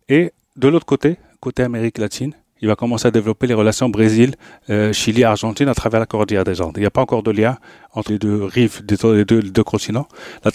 et 0.09 0.33
de 0.57 0.67
l'autre 0.67 0.85
côté, 0.85 1.17
côté 1.39 1.63
Amérique 1.63 1.97
latine, 1.97 2.33
il 2.61 2.67
va 2.67 2.75
commencer 2.75 3.07
à 3.07 3.11
développer 3.11 3.47
les 3.47 3.53
relations 3.53 3.89
Brésil, 3.89 4.35
euh, 4.69 4.91
Chili, 4.93 5.23
Argentine 5.23 5.67
à 5.69 5.73
travers 5.73 5.99
la 5.99 6.05
cordillère 6.05 6.43
des 6.43 6.61
Andes. 6.61 6.73
Il 6.77 6.81
n'y 6.81 6.85
a 6.85 6.91
pas 6.91 7.01
encore 7.01 7.23
de 7.23 7.31
lien 7.31 7.57
entre 7.93 8.11
les 8.11 8.19
deux 8.19 8.43
rives 8.43 8.85
des 8.85 8.97
deux, 8.97 9.15
les 9.15 9.25
deux, 9.25 9.39
les 9.39 9.51
deux 9.51 9.63
continents. 9.63 10.07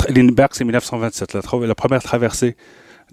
Lindbergh, 0.08 0.50
c'est 0.52 0.64
1927. 0.64 1.34
La, 1.34 1.74
première 1.74 2.02
traversée 2.02 2.56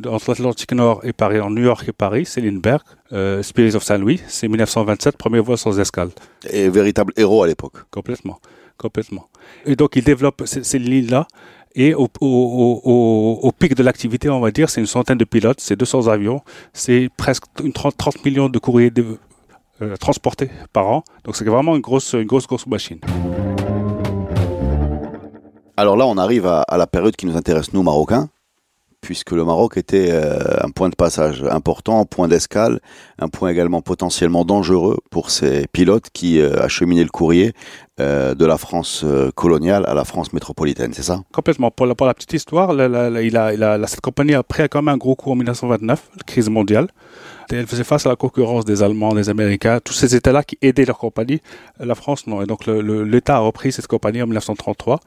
entre 0.05 0.29
l'Atlantique 0.29 0.73
Nord 0.73 1.01
et 1.03 1.13
Paris, 1.13 1.39
en 1.39 1.49
New 1.49 1.63
York 1.63 1.85
et 1.87 1.91
Paris, 1.91 2.25
c'est 2.25 2.41
Lindbergh. 2.41 2.81
Euh, 3.13 3.43
Spirit 3.43 3.75
of 3.75 3.83
Saint-Louis, 3.83 4.21
c'est 4.27 4.47
1927, 4.47 5.17
premier 5.17 5.39
vol 5.39 5.57
sans 5.57 5.79
escale. 5.79 6.09
Et 6.49 6.69
véritable 6.69 7.13
héros 7.17 7.43
à 7.43 7.47
l'époque. 7.47 7.73
Complètement, 7.91 8.39
complètement. 8.77 9.29
Et 9.65 9.75
donc, 9.75 9.95
il 9.95 10.03
développe 10.03 10.43
ces, 10.45 10.63
ces 10.63 10.79
lignes-là. 10.79 11.27
Et 11.75 11.93
au, 11.93 12.07
pic 13.57 13.75
de 13.75 13.83
l'activité, 13.83 14.29
on 14.29 14.39
va 14.39 14.51
dire, 14.51 14.69
c'est 14.69 14.81
une 14.81 14.87
centaine 14.87 15.17
de 15.17 15.23
pilotes, 15.25 15.61
c'est 15.61 15.77
200 15.77 16.07
avions, 16.07 16.41
c'est 16.73 17.09
presque 17.15 17.45
une 17.63 17.71
30, 17.71 17.95
30 17.95 18.25
millions 18.25 18.49
de 18.49 18.59
courriers 18.59 18.91
euh, 19.81 19.95
transportés 19.97 20.49
par 20.73 20.87
an. 20.87 21.03
Donc, 21.23 21.35
c'est 21.35 21.45
vraiment 21.45 21.75
une 21.75 21.81
grosse, 21.81 22.13
une 22.13 22.25
grosse, 22.25 22.45
grosse 22.45 22.67
machine. 22.67 22.99
Alors 25.77 25.95
là, 25.95 26.05
on 26.05 26.17
arrive 26.17 26.45
à, 26.45 26.61
à 26.61 26.77
la 26.77 26.87
période 26.87 27.15
qui 27.15 27.25
nous 27.25 27.37
intéresse, 27.37 27.71
nous, 27.73 27.83
Marocains, 27.83 28.29
puisque 29.01 29.31
le 29.31 29.43
Maroc 29.43 29.77
était 29.77 30.11
euh, 30.11 30.63
un 30.63 30.69
point 30.69 30.89
de 30.89 30.95
passage 30.95 31.43
important, 31.43 31.99
un 31.99 32.05
point 32.05 32.27
d'escale, 32.27 32.79
un 33.19 33.27
point 33.27 33.49
également 33.49 33.81
potentiellement 33.81 34.45
dangereux 34.45 34.99
pour 35.09 35.31
ces 35.31 35.65
pilotes 35.67 36.09
qui 36.13 36.39
euh, 36.39 36.61
acheminaient 36.61 37.03
le 37.03 37.09
courrier 37.09 37.53
euh, 38.01 38.35
de 38.35 38.45
la 38.45 38.57
France 38.57 39.03
euh, 39.05 39.31
coloniale 39.31 39.85
à 39.87 39.93
la 39.93 40.03
France 40.03 40.33
métropolitaine, 40.33 40.93
c'est 40.93 41.03
ça? 41.03 41.21
Complètement. 41.31 41.71
Pour 41.71 41.85
la, 41.85 41.95
petite 42.13 42.33
histoire, 42.33 42.71
cette 43.87 44.01
compagnie 44.01 44.33
a 44.33 44.43
pris 44.43 44.67
quand 44.69 44.81
même 44.81 44.93
un 44.93 44.97
gros 44.97 45.15
coup 45.15 45.31
en 45.31 45.35
1929, 45.35 46.09
la 46.17 46.23
crise 46.23 46.49
mondiale. 46.49 46.87
Et 47.51 47.55
elle 47.55 47.67
faisait 47.67 47.83
face 47.83 48.05
à 48.05 48.09
la 48.09 48.15
concurrence 48.15 48.65
des 48.65 48.81
Allemands, 48.81 49.13
des 49.13 49.29
Américains, 49.29 49.79
tous 49.83 49.93
ces 49.93 50.15
États-là 50.15 50.43
qui 50.43 50.57
aidaient 50.61 50.85
leur 50.85 50.97
compagnie. 50.97 51.41
La 51.79 51.95
France, 51.95 52.25
non. 52.25 52.41
Et 52.41 52.45
donc, 52.45 52.65
l'État 52.65 53.35
a 53.35 53.39
repris 53.39 53.71
cette 53.71 53.87
compagnie 53.87 54.21
en 54.21 54.25
1933 54.25 54.99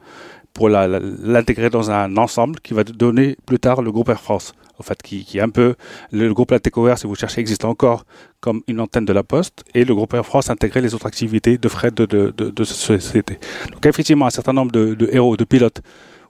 pour 0.53 0.69
l'intégrer 0.69 1.69
dans 1.69 1.91
un 1.91 2.15
ensemble 2.17 2.59
qui 2.61 2.73
va 2.73 2.83
donner 2.83 3.35
plus 3.45 3.59
tard 3.59 3.81
le 3.81 3.91
groupe 3.91 4.09
Air 4.09 4.21
France. 4.21 4.53
En 4.79 4.83
fait, 4.83 5.01
qui, 5.01 5.25
est 5.37 5.41
un 5.41 5.49
peu, 5.49 5.75
le, 6.11 6.33
groupe 6.33 6.51
Latécoère, 6.51 6.97
si 6.97 7.07
vous 7.07 7.15
cherchez, 7.15 7.41
existe 7.41 7.65
encore 7.65 8.05
comme 8.39 8.61
une 8.67 8.79
antenne 8.79 9.05
de 9.05 9.13
la 9.13 9.23
Poste, 9.23 9.63
et 9.73 9.85
le 9.85 9.95
groupe 9.95 10.13
Air 10.13 10.25
France 10.25 10.49
intégrait 10.49 10.81
les 10.81 10.93
autres 10.93 11.07
activités 11.07 11.57
de 11.57 11.67
fret 11.67 11.91
de, 11.91 12.05
de, 12.05 12.63
société. 12.63 13.39
Donc, 13.71 13.85
effectivement, 13.85 14.27
un 14.27 14.31
certain 14.31 14.53
nombre 14.53 14.71
de, 14.71 15.09
héros, 15.11 15.37
de 15.37 15.43
pilotes, 15.43 15.81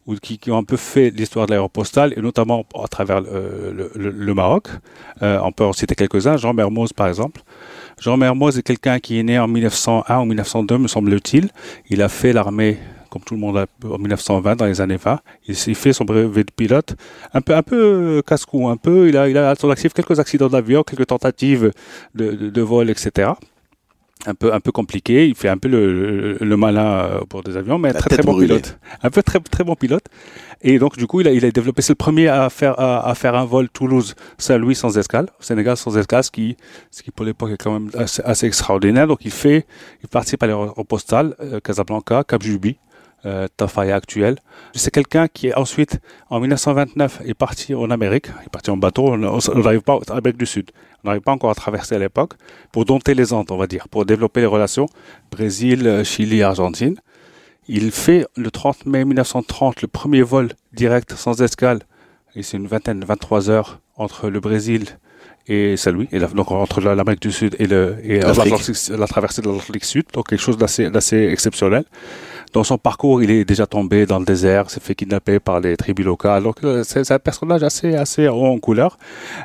ou 0.05 0.15
qui, 0.15 0.39
ont 0.51 0.57
un 0.57 0.63
peu 0.63 0.77
fait 0.77 1.09
l'histoire 1.09 1.47
de 1.47 1.51
l'aéropostale, 1.51 2.13
et 2.15 2.21
notamment 2.21 2.65
à 2.81 2.87
travers 2.87 3.23
euh, 3.25 3.89
le 3.95 4.33
Maroc. 4.35 4.67
Euh, 5.23 5.39
on 5.43 5.51
peut 5.51 5.63
en 5.63 5.73
citer 5.73 5.95
quelques-uns, 5.95 6.37
Jean 6.37 6.53
Mermoz 6.53 6.93
par 6.93 7.07
exemple. 7.07 7.41
Jean 7.99 8.15
Mermoz 8.15 8.57
est 8.57 8.63
quelqu'un 8.63 8.99
qui 8.99 9.19
est 9.19 9.23
né 9.23 9.39
en 9.39 9.47
1901 9.47 10.19
ou 10.19 10.25
1902, 10.25 10.77
me 10.77 10.87
semble-t-il. 10.87 11.49
Il 11.89 12.01
a 12.01 12.09
fait 12.09 12.33
l'armée, 12.33 12.77
comme 13.15 13.23
tout 13.23 13.33
le 13.33 13.39
monde, 13.39 13.55
a- 13.57 13.65
en 13.87 13.97
1920, 13.97 14.57
dans 14.57 14.65
les 14.65 14.81
années 14.81 14.97
20. 14.97 15.21
Il, 15.47 15.55
fait 15.55 15.93
son 15.93 16.03
brevet 16.03 16.43
de 16.43 16.51
pilote, 16.51 16.95
un 17.33 17.39
peu, 17.39 17.55
un 17.55 17.63
peu 17.63 17.77
euh, 18.17 18.21
casse-cou, 18.21 18.67
un 18.67 18.75
peu. 18.75 19.07
Il 19.07 19.15
a, 19.15 19.29
il 19.29 19.37
a 19.37 19.51
à 19.51 19.55
son 19.55 19.69
actif 19.69 19.93
quelques 19.93 20.19
accidents 20.19 20.49
d'avion, 20.49 20.83
quelques 20.83 21.07
tentatives 21.07 21.71
de, 22.13 22.31
de, 22.31 22.49
de 22.49 22.61
vol, 22.61 22.89
etc 22.89 23.31
un 24.27 24.33
peu 24.33 24.51
un 24.53 24.59
peu 24.59 24.71
compliqué. 24.71 25.27
Il 25.27 25.35
fait 25.35 25.49
un 25.49 25.57
peu 25.57 25.67
le, 25.67 25.93
le, 25.93 26.37
le 26.41 26.57
malin 26.57 26.85
euh, 26.87 27.19
pour 27.29 27.43
des 27.43 27.57
avions, 27.57 27.77
mais 27.77 27.93
La 27.93 27.99
très 27.99 28.09
très 28.09 28.23
bon 28.23 28.31
brûlée. 28.31 28.47
pilote. 28.47 28.79
Un 29.03 29.11
peu 29.11 29.21
très 29.21 29.39
très 29.39 29.63
bon 29.63 29.75
pilote. 29.75 30.05
Et 30.63 30.79
donc 30.79 30.97
du 30.97 31.05
coup, 31.05 31.21
il 31.21 31.27
a, 31.27 31.31
il 31.31 31.45
a 31.45 31.51
développé. 31.51 31.83
C'est 31.83 31.91
le 31.93 31.97
premier 31.97 32.27
à 32.27 32.49
faire 32.49 32.79
à, 32.79 33.07
à 33.07 33.13
faire 33.13 33.35
un 33.35 33.45
vol 33.45 33.69
Toulouse-Saint-Louis 33.69 34.73
sans 34.73 34.97
escale, 34.97 35.27
au 35.39 35.43
Sénégal 35.43 35.77
sans 35.77 35.95
escale, 35.95 36.23
ce 36.23 36.31
qui 36.31 36.57
ce 36.89 37.03
qui 37.03 37.11
pour 37.11 37.23
l'époque 37.23 37.51
est 37.51 37.61
quand 37.61 37.73
même 37.79 37.91
assez, 37.93 38.23
assez 38.25 38.47
extraordinaire. 38.47 39.05
Donc 39.05 39.25
il 39.25 39.31
fait, 39.31 39.67
il 40.01 40.09
participe 40.09 40.41
à 40.41 40.47
l'aéropostale 40.47 41.35
euh, 41.41 41.59
Casablanca, 41.59 42.23
Cap 42.27 42.41
Juby. 42.41 42.77
Euh, 43.25 43.47
Tafaya 43.57 43.95
actuel. 43.95 44.37
C'est 44.73 44.91
quelqu'un 44.91 45.27
qui 45.27 45.47
est 45.47 45.55
ensuite, 45.55 45.99
en 46.29 46.39
1929, 46.39 47.21
est 47.25 47.33
parti 47.33 47.73
en 47.73 47.89
Amérique, 47.89 48.27
il 48.41 48.45
est 48.45 48.49
parti 48.49 48.69
en 48.69 48.77
bateau, 48.77 49.07
on 49.07 49.17
n'arrive 49.17 49.81
pas 49.81 49.95
en 49.95 50.15
Amérique 50.15 50.37
du 50.37 50.45
Sud, 50.45 50.71
on 51.03 51.07
n'arrive 51.07 51.21
pas 51.21 51.31
encore 51.31 51.49
à 51.49 51.55
traverser 51.55 51.95
à 51.95 51.99
l'époque, 51.99 52.33
pour 52.71 52.85
dompter 52.85 53.13
les 53.13 53.33
Andes, 53.33 53.49
on 53.51 53.57
va 53.57 53.67
dire, 53.67 53.87
pour 53.89 54.05
développer 54.05 54.41
les 54.41 54.45
relations 54.45 54.87
Brésil, 55.31 56.01
Chili, 56.03 56.43
Argentine. 56.43 56.97
Il 57.67 57.91
fait 57.91 58.27
le 58.35 58.51
30 58.51 58.85
mai 58.85 59.05
1930 59.05 59.81
le 59.81 59.87
premier 59.87 60.21
vol 60.21 60.49
direct 60.73 61.13
sans 61.15 61.41
escale, 61.41 61.79
et 62.35 62.43
c'est 62.43 62.57
une 62.57 62.67
vingtaine, 62.67 63.03
23 63.03 63.49
heures 63.49 63.79
entre 63.95 64.29
le 64.29 64.39
Brésil 64.39 64.85
et 65.47 65.77
Saint-Louis, 65.77 66.07
et 66.11 66.19
donc 66.19 66.51
entre 66.51 66.81
l'Amérique 66.81 67.21
du 67.21 67.31
Sud 67.31 67.55
et, 67.59 67.67
le, 67.67 67.97
et 68.03 68.19
la 68.19 69.07
traversée 69.07 69.41
de 69.41 69.47
l'Atlantique 69.47 69.85
Sud, 69.85 70.05
donc 70.13 70.27
quelque 70.29 70.41
chose 70.41 70.57
d'assez 70.57 71.17
exceptionnel. 71.31 71.85
Dans 72.55 72.63
son 72.63 72.77
parcours, 72.77 73.21
il 73.21 73.31
est 73.31 73.43
déjà 73.43 73.67
tombé 73.67 74.05
dans 74.05 74.17
le 74.17 74.23
désert, 74.23 74.69
s'est 74.69 74.79
fait 74.79 74.95
kidnapper 74.95 75.41
par 75.41 75.59
les 75.59 75.75
tribus 75.75 76.05
locales. 76.05 76.45
Euh, 76.63 76.85
c'est 76.85 77.11
un 77.11 77.19
personnage 77.19 77.63
assez 77.63 77.95
assez 77.95 78.29
haut 78.29 78.45
en 78.45 78.59
couleur. 78.59 78.97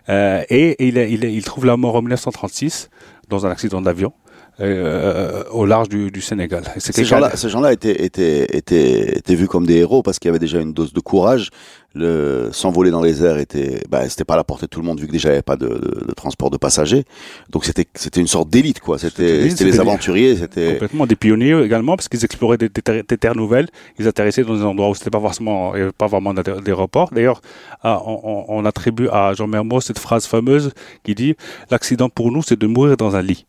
Euh, 0.09 0.45
et 0.49 0.76
il, 0.87 0.97
il, 0.97 1.45
trouve 1.45 1.67
la 1.67 1.76
mort 1.76 1.97
en 1.97 2.02
1936 2.02 2.88
dans 3.29 3.47
un 3.47 3.50
accident 3.50 3.81
d'avion. 3.81 4.12
Euh, 4.61 5.45
au 5.50 5.64
large 5.64 5.88
du, 5.88 6.11
du 6.11 6.21
Sénégal. 6.21 6.64
Ces 6.76 7.04
gens-là 7.04 7.30
gens 7.35 7.64
étaient, 7.69 8.04
étaient, 8.04 8.45
étaient, 8.57 9.16
étaient 9.19 9.35
vus 9.35 9.49
comme 9.49 9.66
des 9.66 9.76
héros 9.76 10.02
parce 10.02 10.19
qu'il 10.19 10.28
y 10.28 10.30
avait 10.30 10.38
déjà 10.38 10.61
une 10.61 10.73
dose 10.73 10.92
de 10.92 11.00
courage. 11.00 11.50
Le 11.95 12.50
s'envoler 12.52 12.90
dans 12.90 13.02
les 13.02 13.25
airs 13.25 13.38
était, 13.38 13.83
bah, 13.88 14.09
c'était 14.09 14.25
pas 14.25 14.35
à 14.35 14.37
la 14.37 14.45
portée 14.45 14.66
de 14.66 14.71
tout 14.71 14.80
le 14.80 14.87
monde 14.87 15.00
vu 15.00 15.07
que 15.07 15.12
déjà 15.12 15.30
il 15.30 15.33
n'y 15.33 15.37
avait 15.37 15.42
pas 15.42 15.57
de, 15.57 15.66
de, 15.66 16.04
de, 16.07 16.12
transport 16.14 16.50
de 16.50 16.57
passagers. 16.57 17.04
Donc 17.49 17.64
c'était, 17.64 17.87
c'était 17.95 18.21
une 18.21 18.28
sorte 18.28 18.49
d'élite 18.49 18.80
quoi. 18.80 18.99
C'était, 18.99 19.49
c'était 19.50 19.64
les 19.64 19.80
aventuriers, 19.80 20.37
c'était 20.37 20.73
complètement 20.73 21.07
des 21.07 21.16
pionniers 21.16 21.61
également 21.64 21.97
parce 21.97 22.09
qu'ils 22.09 22.25
exploraient 22.25 22.59
des, 22.59 22.69
des, 22.69 23.02
des, 23.02 23.19
terres 23.19 23.35
nouvelles. 23.35 23.69
Ils 23.99 24.07
atterrissaient 24.07 24.45
dans 24.45 24.54
des 24.54 24.62
endroits 24.62 24.90
où 24.90 24.95
c'était 24.95 25.11
pas 25.11 25.21
forcément, 25.21 25.75
il 25.75 25.83
avait 25.83 25.92
pas 25.92 26.07
vraiment 26.07 26.33
d'aéroport. 26.33 27.11
D'ailleurs, 27.12 27.40
ah, 27.83 28.00
on, 28.07 28.45
on, 28.47 28.64
attribue 28.64 29.09
à 29.09 29.33
Jean 29.35 29.49
Mermoz 29.49 29.85
cette 29.85 29.99
phrase 29.99 30.26
fameuse 30.26 30.73
qui 31.02 31.16
dit 31.16 31.35
l'accident 31.71 32.09
pour 32.09 32.30
nous 32.30 32.42
c'est 32.42 32.59
de 32.59 32.66
mourir 32.69 32.97
dans 32.97 33.16
un 33.16 33.23
lit. 33.23 33.47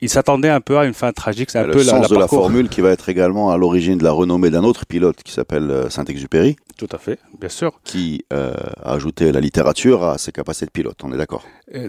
Il 0.00 0.08
s'attendait 0.08 0.48
un 0.48 0.60
peu 0.60 0.78
à 0.78 0.84
une 0.84 0.94
fin 0.94 1.12
tragique. 1.12 1.50
C'est 1.50 1.58
un 1.58 1.64
le 1.64 1.72
peu 1.72 1.82
sens 1.82 2.02
la, 2.02 2.08
de 2.08 2.20
la 2.20 2.28
formule 2.28 2.68
qui 2.68 2.80
va 2.80 2.90
être 2.90 3.08
également 3.08 3.50
à 3.50 3.56
l'origine 3.56 3.98
de 3.98 4.04
la 4.04 4.12
renommée 4.12 4.50
d'un 4.50 4.64
autre 4.64 4.86
pilote 4.86 5.22
qui 5.22 5.32
s'appelle 5.32 5.70
euh, 5.70 5.90
Saint-Exupéry. 5.90 6.56
Tout 6.78 6.86
à 6.92 6.98
fait, 6.98 7.18
bien 7.40 7.48
sûr. 7.48 7.72
Qui 7.82 8.24
euh, 8.32 8.54
a 8.84 8.92
ajouté 8.92 9.32
la 9.32 9.40
littérature 9.40 10.04
à 10.04 10.16
ses 10.16 10.30
capacités 10.30 10.66
de 10.66 10.70
pilote. 10.70 10.96
On 11.02 11.12
est 11.12 11.16
d'accord? 11.16 11.44
Euh, 11.74 11.88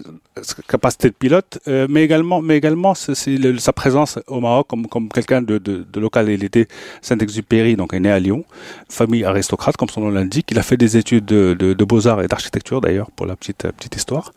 capacité 0.66 1.10
de 1.10 1.14
pilote, 1.14 1.60
euh, 1.68 1.86
mais 1.88 2.02
également, 2.02 2.42
mais 2.42 2.56
également, 2.56 2.94
sa 2.94 3.72
présence 3.72 4.18
au 4.26 4.40
Maroc 4.40 4.66
comme, 4.66 4.88
comme 4.88 5.08
quelqu'un 5.08 5.42
de, 5.42 5.58
de, 5.58 5.86
de, 5.88 6.00
local. 6.00 6.28
Il 6.28 6.42
était 6.42 6.66
Saint-Exupéry, 7.02 7.76
donc 7.76 7.94
est 7.94 8.00
né 8.00 8.10
à 8.10 8.18
Lyon, 8.18 8.44
famille 8.88 9.22
aristocrate, 9.22 9.76
comme 9.76 9.88
son 9.88 10.00
nom 10.00 10.10
l'indique. 10.10 10.48
Il 10.50 10.58
a 10.58 10.64
fait 10.64 10.76
des 10.76 10.96
études 10.96 11.24
de, 11.24 11.84
beaux-arts 11.84 12.22
et 12.22 12.26
d'architecture, 12.26 12.80
d'ailleurs, 12.80 13.12
pour 13.12 13.26
la 13.26 13.36
petite, 13.36 13.70
petite 13.70 13.94
histoire. 13.94 14.32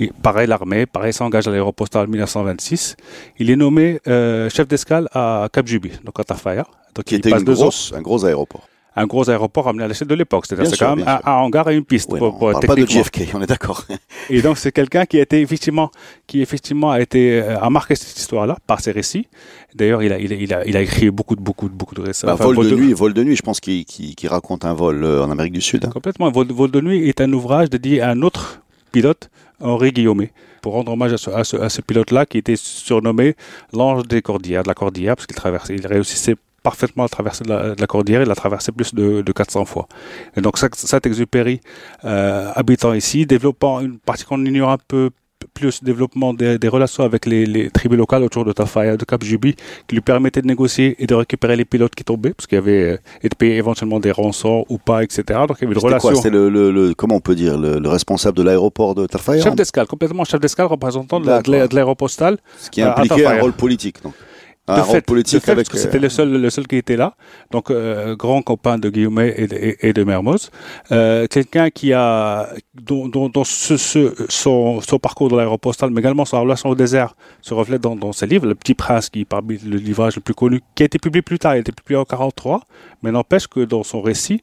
Et 0.00 0.10
pareil, 0.22 0.46
l'armée, 0.46 0.86
pareil, 0.86 1.12
s'engage 1.12 1.46
à 1.48 1.50
l'aéropostale 1.50 2.06
en 2.06 2.10
1926. 2.10 2.96
Il 3.40 3.50
est 3.50 3.56
nommé 3.56 4.00
euh, 4.08 4.48
chef 4.48 4.68
d'escale 4.68 5.06
à 5.12 5.50
Cap 5.52 5.66
Juby, 5.66 5.92
donc 6.02 6.18
à 6.18 6.24
Tafaya. 6.24 6.66
Donc 6.94 7.04
qui 7.04 7.16
était 7.16 7.30
une 7.30 7.44
grosse, 7.44 7.92
un 7.94 8.00
gros 8.00 8.24
aéroport 8.24 8.66
un 8.96 9.06
gros 9.06 9.30
aéroport 9.30 9.64
ramené 9.64 9.84
à 9.84 9.88
l'échelle 9.88 10.08
de 10.08 10.14
l'époque. 10.14 10.46
C'est-à-dire 10.46 10.70
c'est 10.70 10.76
quand 10.76 10.96
même 10.96 11.06
un, 11.06 11.20
un, 11.24 11.34
hangar 11.36 11.70
et 11.70 11.76
une 11.76 11.84
piste. 11.84 12.08
pour, 12.08 12.42
on 12.42 12.52
parle 12.52 12.66
pas 12.66 12.74
de 12.74 12.86
JFK, 12.86 13.30
on 13.34 13.42
est 13.42 13.46
d'accord. 13.46 13.84
et 14.30 14.42
donc 14.42 14.58
c'est 14.58 14.72
quelqu'un 14.72 15.06
qui 15.06 15.18
a 15.18 15.22
été 15.22 15.40
effectivement, 15.40 15.90
qui 16.26 16.42
effectivement 16.42 16.90
a 16.90 17.00
été 17.00 17.40
euh, 17.40 17.60
a 17.60 17.70
marqué 17.70 17.94
cette 17.94 18.18
histoire-là 18.18 18.56
par 18.66 18.80
ses 18.80 18.92
récits. 18.92 19.28
D'ailleurs, 19.74 20.02
il 20.02 20.12
a, 20.12 20.18
il 20.18 20.32
a, 20.32 20.36
il 20.36 20.54
a, 20.54 20.66
il 20.66 20.76
a 20.76 20.80
écrit 20.82 21.10
beaucoup 21.10 21.36
de 21.36 21.40
beaucoup 21.40 21.68
de 21.68 21.74
beaucoup 21.74 21.94
de 21.94 22.00
récits. 22.00 22.26
Bah, 22.26 22.34
enfin, 22.34 22.44
vol, 22.44 22.56
vol, 22.56 22.70
de, 22.70 22.76
nuit, 22.76 22.92
vol 22.92 23.14
de 23.14 23.22
nuit. 23.22 23.36
Je 23.36 23.42
pense 23.42 23.60
qu'il 23.60 23.84
qui, 23.84 24.14
qui 24.14 24.26
raconte 24.26 24.64
un 24.64 24.74
vol 24.74 25.04
euh, 25.04 25.24
en 25.24 25.30
Amérique 25.30 25.52
du 25.52 25.60
Sud. 25.60 25.84
Hein. 25.84 25.90
Complètement. 25.90 26.30
Vol, 26.30 26.48
vol 26.48 26.70
de 26.70 26.80
nuit 26.80 27.08
est 27.08 27.20
un 27.20 27.32
ouvrage 27.32 27.70
dédié 27.70 28.00
à 28.00 28.10
un 28.10 28.22
autre 28.22 28.62
pilote, 28.90 29.30
Henri 29.60 29.92
Guillaumet, 29.92 30.32
pour 30.62 30.72
rendre 30.72 30.92
hommage 30.92 31.12
à 31.12 31.18
ce, 31.18 31.30
à 31.30 31.44
ce, 31.44 31.56
à 31.56 31.68
ce 31.68 31.80
pilote-là 31.82 32.26
qui 32.26 32.38
était 32.38 32.56
surnommé 32.56 33.36
l'ange 33.72 34.06
des 34.08 34.22
cordillères, 34.22 34.62
de 34.62 34.68
la 34.68 34.74
cordillère, 34.74 35.14
parce 35.14 35.26
qu'il 35.26 35.36
traversait, 35.36 35.76
il 35.76 35.86
réussissait 35.86 36.36
parfaitement 36.70 37.04
à 37.04 37.08
traverser 37.08 37.44
de 37.44 37.48
la, 37.48 37.74
de 37.74 37.80
la, 37.80 37.86
cordillère. 37.86 38.22
Il 38.22 38.30
a 38.30 38.34
traversé 38.34 38.72
plus 38.72 38.94
de, 38.94 39.22
de 39.22 39.32
400 39.32 39.64
fois. 39.64 39.86
Et 40.36 40.40
donc, 40.42 40.58
Saint-Exupéry, 40.58 41.60
euh, 42.04 42.52
habitant 42.54 42.92
ici, 42.92 43.24
développant 43.24 43.80
une 43.80 43.98
partie 43.98 44.24
qu'on 44.24 44.44
ignore 44.44 44.70
un 44.70 44.82
peu 44.94 45.10
plus 45.54 45.82
développement 45.82 46.34
des, 46.34 46.58
des 46.58 46.68
relations 46.68 47.04
avec 47.04 47.24
les, 47.24 47.46
les, 47.46 47.70
tribus 47.70 47.96
locales 47.96 48.24
autour 48.24 48.44
de 48.44 48.52
Tafaya, 48.52 48.96
de 48.96 49.04
Cap 49.04 49.22
Juby, 49.24 49.54
qui 49.86 49.94
lui 49.94 50.02
permettait 50.02 50.42
de 50.42 50.46
négocier 50.46 50.96
et 50.98 51.06
de 51.06 51.14
récupérer 51.14 51.56
les 51.56 51.64
pilotes 51.64 51.94
qui 51.94 52.04
tombaient, 52.04 52.34
parce 52.34 52.46
qu'il 52.46 52.56
y 52.56 52.64
avait, 52.64 52.82
euh, 52.82 53.22
et 53.22 53.28
de 53.28 53.34
payer 53.34 53.56
éventuellement 53.56 54.00
des 54.00 54.10
rançons 54.10 54.66
ou 54.68 54.76
pas, 54.78 55.02
etc. 55.04 55.22
Donc 55.48 55.56
il 55.60 55.62
y 55.62 55.66
avait 55.66 55.74
une 55.74 55.78
relation. 55.78 56.14
C'était 56.16 56.30
le, 56.30 56.50
le, 56.50 56.70
le, 56.70 56.94
comment 56.94 57.16
on 57.16 57.20
peut 57.20 57.36
dire, 57.36 57.56
le, 57.56 57.78
le 57.78 57.88
responsable 57.88 58.36
de 58.36 58.42
l'aéroport 58.42 58.94
de 58.94 59.06
Tafaya 59.06 59.42
Chef 59.42 59.54
d'escale, 59.54 59.86
complètement 59.86 60.24
chef 60.24 60.40
d'escale, 60.40 60.66
représentant 60.66 61.18
de 61.20 61.74
l'aéropostale. 61.74 62.36
Ce 62.58 62.68
qui 62.68 62.82
impliquait 62.82 63.24
un 63.24 63.40
rôle 63.40 63.52
politique, 63.52 64.02
donc 64.02 64.14
de 64.76 64.82
fait, 64.82 65.00
politique 65.00 65.44
fait, 65.44 65.52
avec... 65.52 65.66
c'était 65.72 65.98
le 65.98 66.08
seul, 66.08 66.30
le 66.30 66.50
seul 66.50 66.66
qui 66.66 66.76
était 66.76 66.96
là. 66.96 67.14
Donc, 67.50 67.70
euh, 67.70 68.16
grand 68.16 68.42
copain 68.42 68.78
de 68.78 68.90
Guillaume 68.90 69.20
et 69.20 69.46
de, 69.46 69.76
et 69.80 69.92
de 69.92 70.04
Mermoz. 70.04 70.50
Euh, 70.92 71.26
quelqu'un 71.26 71.70
qui 71.70 71.92
a, 71.92 72.50
dont, 72.74 73.08
dont, 73.08 73.28
dont 73.28 73.44
ce, 73.44 73.76
ce, 73.76 74.14
son, 74.28 74.80
son 74.80 74.98
parcours 74.98 75.28
dans 75.28 75.36
l'aéropostale, 75.36 75.90
mais 75.90 76.00
également 76.00 76.24
sa 76.24 76.38
relation 76.38 76.70
au 76.70 76.74
désert, 76.74 77.14
se 77.40 77.54
reflète 77.54 77.80
dans, 77.80 77.96
dans 77.96 78.12
ses 78.12 78.26
livres. 78.26 78.46
Le 78.46 78.54
Petit 78.54 78.74
Prince, 78.74 79.08
qui 79.08 79.24
parmi 79.24 79.58
le 79.58 79.76
livrage 79.76 80.16
le 80.16 80.22
plus 80.22 80.34
connu, 80.34 80.60
qui 80.74 80.82
a 80.82 80.86
été 80.86 80.98
publié 80.98 81.22
plus 81.22 81.38
tard, 81.38 81.54
il 81.54 81.58
a 81.58 81.60
été 81.60 81.72
publié 81.72 81.98
en 81.98 82.04
43, 82.04 82.60
mais 83.02 83.10
n'empêche 83.10 83.46
que 83.46 83.60
dans 83.60 83.82
son 83.82 84.02
récit, 84.02 84.42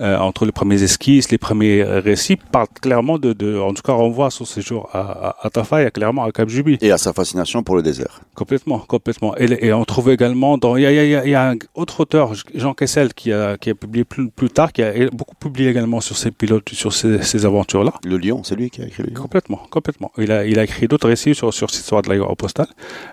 euh, 0.00 0.18
entre 0.18 0.44
les 0.46 0.52
premiers 0.52 0.82
esquisses, 0.82 1.30
les 1.30 1.38
premiers 1.38 1.82
récits, 1.82 2.36
parlent 2.36 2.66
clairement 2.80 3.18
de, 3.18 3.32
de 3.32 3.58
en 3.58 3.74
tout 3.74 3.82
cas, 3.82 3.92
on 3.92 4.10
voit 4.10 4.30
son 4.30 4.44
séjour 4.44 4.88
à, 4.92 5.00
à, 5.00 5.46
à 5.46 5.50
Tafa 5.50 5.82
et 5.82 5.90
clairement 5.90 6.24
à 6.24 6.32
Cap 6.32 6.48
Juby. 6.48 6.78
Et 6.80 6.90
à 6.90 6.98
sa 6.98 7.12
fascination 7.12 7.62
pour 7.62 7.76
le 7.76 7.82
désert. 7.82 8.20
Complètement, 8.34 8.78
complètement. 8.78 9.36
Et, 9.38 9.66
et 9.66 9.72
on 9.72 9.84
trouve 9.84 10.10
également 10.10 10.58
dans, 10.58 10.76
il 10.76 10.82
y 10.82 10.86
a, 10.86 10.92
y, 10.92 11.14
a, 11.14 11.26
y 11.26 11.34
a, 11.34 11.50
un 11.50 11.56
autre 11.74 12.00
auteur, 12.00 12.32
Jean 12.54 12.74
Kessel, 12.74 13.14
qui 13.14 13.32
a, 13.32 13.56
qui 13.56 13.70
a 13.70 13.74
publié 13.74 14.04
plus, 14.04 14.28
plus 14.30 14.50
tard, 14.50 14.72
qui 14.72 14.82
a 14.82 14.92
beaucoup 15.10 15.36
publié 15.36 15.68
également 15.68 16.00
sur 16.00 16.16
ces 16.16 16.30
pilotes, 16.30 16.68
sur 16.72 16.92
ces, 16.92 17.22
ces 17.22 17.44
aventures-là. 17.44 17.92
Le 18.04 18.16
Lion, 18.18 18.42
c'est 18.44 18.54
lui 18.54 18.70
qui 18.70 18.82
a 18.82 18.86
écrit 18.86 19.02
le 19.02 19.10
Lion. 19.10 19.22
Complètement, 19.22 19.60
complètement. 19.70 20.12
Il 20.18 20.32
a, 20.32 20.44
il 20.46 20.58
a 20.58 20.64
écrit 20.64 20.88
d'autres 20.88 21.08
récits 21.08 21.34
sur, 21.34 21.52
sur 21.52 21.70
cette 21.70 21.80
histoire 21.80 22.02
de 22.02 22.08
l'aéropostale. 22.08 22.66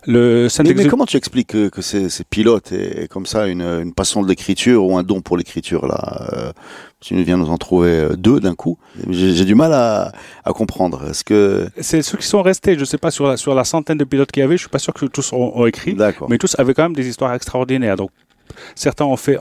Le 0.06 0.48
mais, 0.64 0.74
mais, 0.74 0.86
comment 0.88 1.06
tu 1.06 1.18
expliques 1.18 1.48
que, 1.50 1.70
que 1.70 1.82
ces, 1.82 2.10
ces 2.10 2.24
pilotes 2.24 2.72
aient 2.72 3.08
comme 3.08 3.26
ça 3.26 3.48
une, 3.48 3.62
une 3.62 3.94
passion 3.94 4.22
de 4.22 4.28
l'écriture 4.28 4.86
ou 4.86 4.98
un 4.98 5.04
don 5.04 5.22
pour 5.22 5.38
l'écriture 5.38 5.88
là 5.88 6.30
euh, 6.34 6.52
tu 7.00 7.16
viens 7.24 7.38
nous 7.38 7.50
en 7.50 7.58
trouver 7.58 7.90
euh, 7.90 8.16
deux 8.16 8.40
d'un 8.40 8.56
coup. 8.56 8.78
J'ai 9.10 9.46
du 9.46 9.56
mal 9.56 9.74
à, 9.74 10.12
à 10.44 10.52
comprendre. 10.54 11.10
Est-ce 11.10 11.24
que 11.24 11.70
c'est 11.80 12.02
ceux 12.02 12.18
qui 12.18 12.28
sont 12.28 12.42
restés 12.42 12.78
Je 12.78 12.86
sais 12.86 12.98
pas 12.98 13.12
sur 13.12 13.28
la 13.28 13.38
sur 13.38 13.56
la 13.56 13.64
centaine 13.64 13.98
de 13.98 14.04
pilotes 14.04 14.32
qu'il 14.32 14.42
y 14.42 14.44
avait. 14.44 14.58
Je 14.58 14.62
suis 14.62 14.70
pas 14.70 14.80
sûr 14.80 14.94
que 14.94 15.06
tous 15.06 15.32
ont, 15.34 15.52
ont 15.56 15.66
écrit, 15.66 15.96
mais 16.30 16.38
tous 16.38 16.56
avaient 16.60 16.74
quand 16.74 16.84
même 16.84 16.96
des 16.96 17.08
histoires 17.08 17.34
extraordinaires. 17.34 17.96
Donc 17.96 18.12
Certains 18.76 19.06
ont 19.06 19.18
fait, 19.18 19.38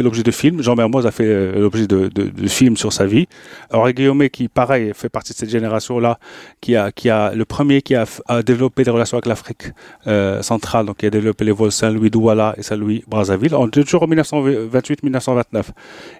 l'objet 0.00 0.22
de 0.22 0.30
films. 0.30 0.62
Jean 0.62 0.76
Mermoz 0.76 1.06
a 1.06 1.10
fait 1.10 1.26
euh, 1.26 1.60
l'objet 1.60 1.86
de, 1.86 2.10
films 2.48 2.76
sur 2.76 2.92
sa 2.92 3.06
vie. 3.06 3.26
Alors 3.70 3.90
Guillaume, 3.90 4.28
qui 4.28 4.48
pareil 4.48 4.92
fait 4.94 5.08
partie 5.08 5.32
de 5.32 5.38
cette 5.38 5.50
génération-là, 5.50 6.18
qui 6.60 6.76
a, 6.76 6.92
qui 6.92 7.10
a 7.10 7.34
le 7.34 7.44
premier 7.44 7.82
qui 7.82 7.94
a, 7.94 8.06
développé 8.44 8.84
des 8.84 8.90
relations 8.90 9.16
avec 9.16 9.26
l'Afrique 9.26 9.72
euh, 10.06 10.42
centrale, 10.42 10.86
donc 10.86 10.98
qui 10.98 11.06
a 11.06 11.10
développé 11.10 11.44
les 11.44 11.52
vols 11.52 11.72
Saint-Louis 11.72 12.10
Douala 12.10 12.54
et 12.56 12.62
Saint-Louis 12.62 13.04
Brazzaville, 13.06 13.54
en 13.54 13.68
toujours 13.68 14.02
en 14.02 14.08
1928-1929, 14.08 15.64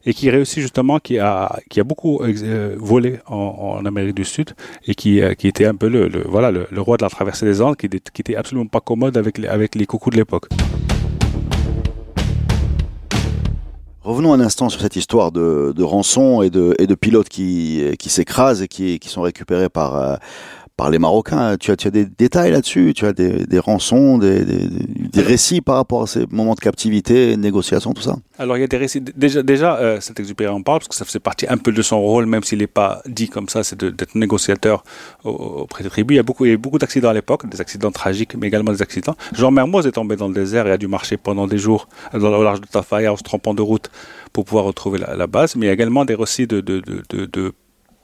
et 0.06 0.14
qui 0.14 0.30
réussit 0.30 0.60
justement, 0.60 0.98
qui 0.98 1.18
a, 1.18 1.50
beaucoup 1.84 2.20
euh, 2.22 2.74
volé 2.78 3.18
en, 3.26 3.84
Amérique 3.86 4.14
du 4.14 4.24
Sud 4.24 4.50
et 4.86 4.94
qui, 4.94 5.20
était 5.20 5.64
un 5.64 5.74
peu 5.74 5.88
le, 5.88 6.10
voilà 6.26 6.50
le, 6.50 6.66
roi 6.80 6.96
de 6.96 7.02
la 7.02 7.08
traversée 7.08 7.46
des 7.46 7.62
Andes, 7.62 7.76
qui, 7.76 7.88
qui 7.88 8.20
était 8.20 8.36
absolument 8.36 8.66
pas 8.66 8.80
commode 8.80 9.16
avec 9.16 9.38
les, 9.38 9.48
avec 9.48 9.74
les 9.74 9.86
coucous 9.86 10.10
de 10.10 10.16
l'époque. 10.16 10.48
Revenons 14.08 14.32
un 14.32 14.40
instant 14.40 14.70
sur 14.70 14.80
cette 14.80 14.96
histoire 14.96 15.32
de, 15.32 15.74
de 15.76 15.82
rançon 15.82 16.40
et 16.40 16.48
de, 16.48 16.94
pilotes 16.94 17.28
qui, 17.28 17.94
s'écrasent 18.06 18.62
et 18.62 18.66
qui, 18.66 18.98
qui 19.00 19.10
sont 19.10 19.20
récupérés 19.20 19.68
par, 19.68 19.96
euh, 19.96 20.16
par 20.78 20.90
les 20.90 20.98
Marocains. 20.98 21.56
Tu 21.58 21.72
as, 21.72 21.76
tu 21.76 21.88
as 21.88 21.90
des 21.90 22.06
détails 22.06 22.52
là-dessus 22.52 22.94
Tu 22.94 23.04
as 23.04 23.12
des, 23.12 23.44
des 23.46 23.58
rançons, 23.58 24.16
des, 24.16 24.44
des, 24.44 24.68
des, 25.12 25.22
récits 25.22 25.60
par 25.60 25.74
rapport 25.74 26.04
à 26.04 26.06
ces 26.06 26.24
moments 26.30 26.54
de 26.54 26.60
captivité, 26.60 27.32
de 27.36 27.40
négociation, 27.40 27.92
tout 27.92 28.00
ça 28.02 28.16
Alors, 28.38 28.56
il 28.56 28.60
y 28.60 28.64
a 28.64 28.68
des 28.68 28.76
récits. 28.76 29.00
Déjà, 29.00 29.42
déjà 29.42 29.76
euh, 29.76 30.00
Saint-Exupéry 30.00 30.48
en 30.48 30.62
parle 30.62 30.78
parce 30.78 30.88
que 30.88 30.94
ça 30.94 31.04
faisait 31.04 31.18
partie 31.18 31.46
un 31.48 31.58
peu 31.58 31.72
de 31.72 31.82
son 31.82 32.00
rôle, 32.00 32.26
même 32.26 32.44
s'il 32.44 32.60
n'est 32.60 32.68
pas 32.68 33.02
dit 33.06 33.28
comme 33.28 33.48
ça, 33.48 33.64
c'est 33.64 33.76
d'être 33.84 34.14
négociateur 34.14 34.84
auprès 35.24 35.82
des 35.82 35.90
tribus. 35.90 36.14
Il 36.14 36.18
y 36.18 36.20
a 36.20 36.22
beaucoup, 36.22 36.44
il 36.44 36.52
y 36.52 36.54
a 36.54 36.56
beaucoup 36.56 36.78
d'accidents 36.78 37.08
à 37.08 37.14
l'époque, 37.14 37.48
des 37.48 37.60
accidents 37.60 37.90
tragiques, 37.90 38.36
mais 38.36 38.46
également 38.46 38.70
des 38.72 38.80
accidents. 38.80 39.16
Jean 39.34 39.50
Mermoz 39.50 39.84
est 39.84 39.92
tombé 39.92 40.14
dans 40.14 40.28
le 40.28 40.34
désert 40.34 40.68
et 40.68 40.70
a 40.70 40.78
dû 40.78 40.86
marcher 40.86 41.16
pendant 41.16 41.48
des 41.48 41.58
jours 41.58 41.88
dans, 42.12 42.32
au 42.32 42.44
large 42.44 42.60
de 42.60 42.66
Tafaya 42.66 43.12
en 43.12 43.16
se 43.16 43.24
trompant 43.24 43.52
de 43.52 43.62
route 43.62 43.90
pour 44.32 44.44
pouvoir 44.44 44.64
retrouver 44.64 45.00
la, 45.00 45.16
la 45.16 45.26
base. 45.26 45.56
Mais 45.56 45.66
il 45.66 45.68
y 45.68 45.70
a 45.70 45.74
également 45.74 46.04
des 46.04 46.14
récits 46.14 46.46
de, 46.46 46.60
de, 46.60 46.80
de, 46.80 47.26
de 47.26 47.52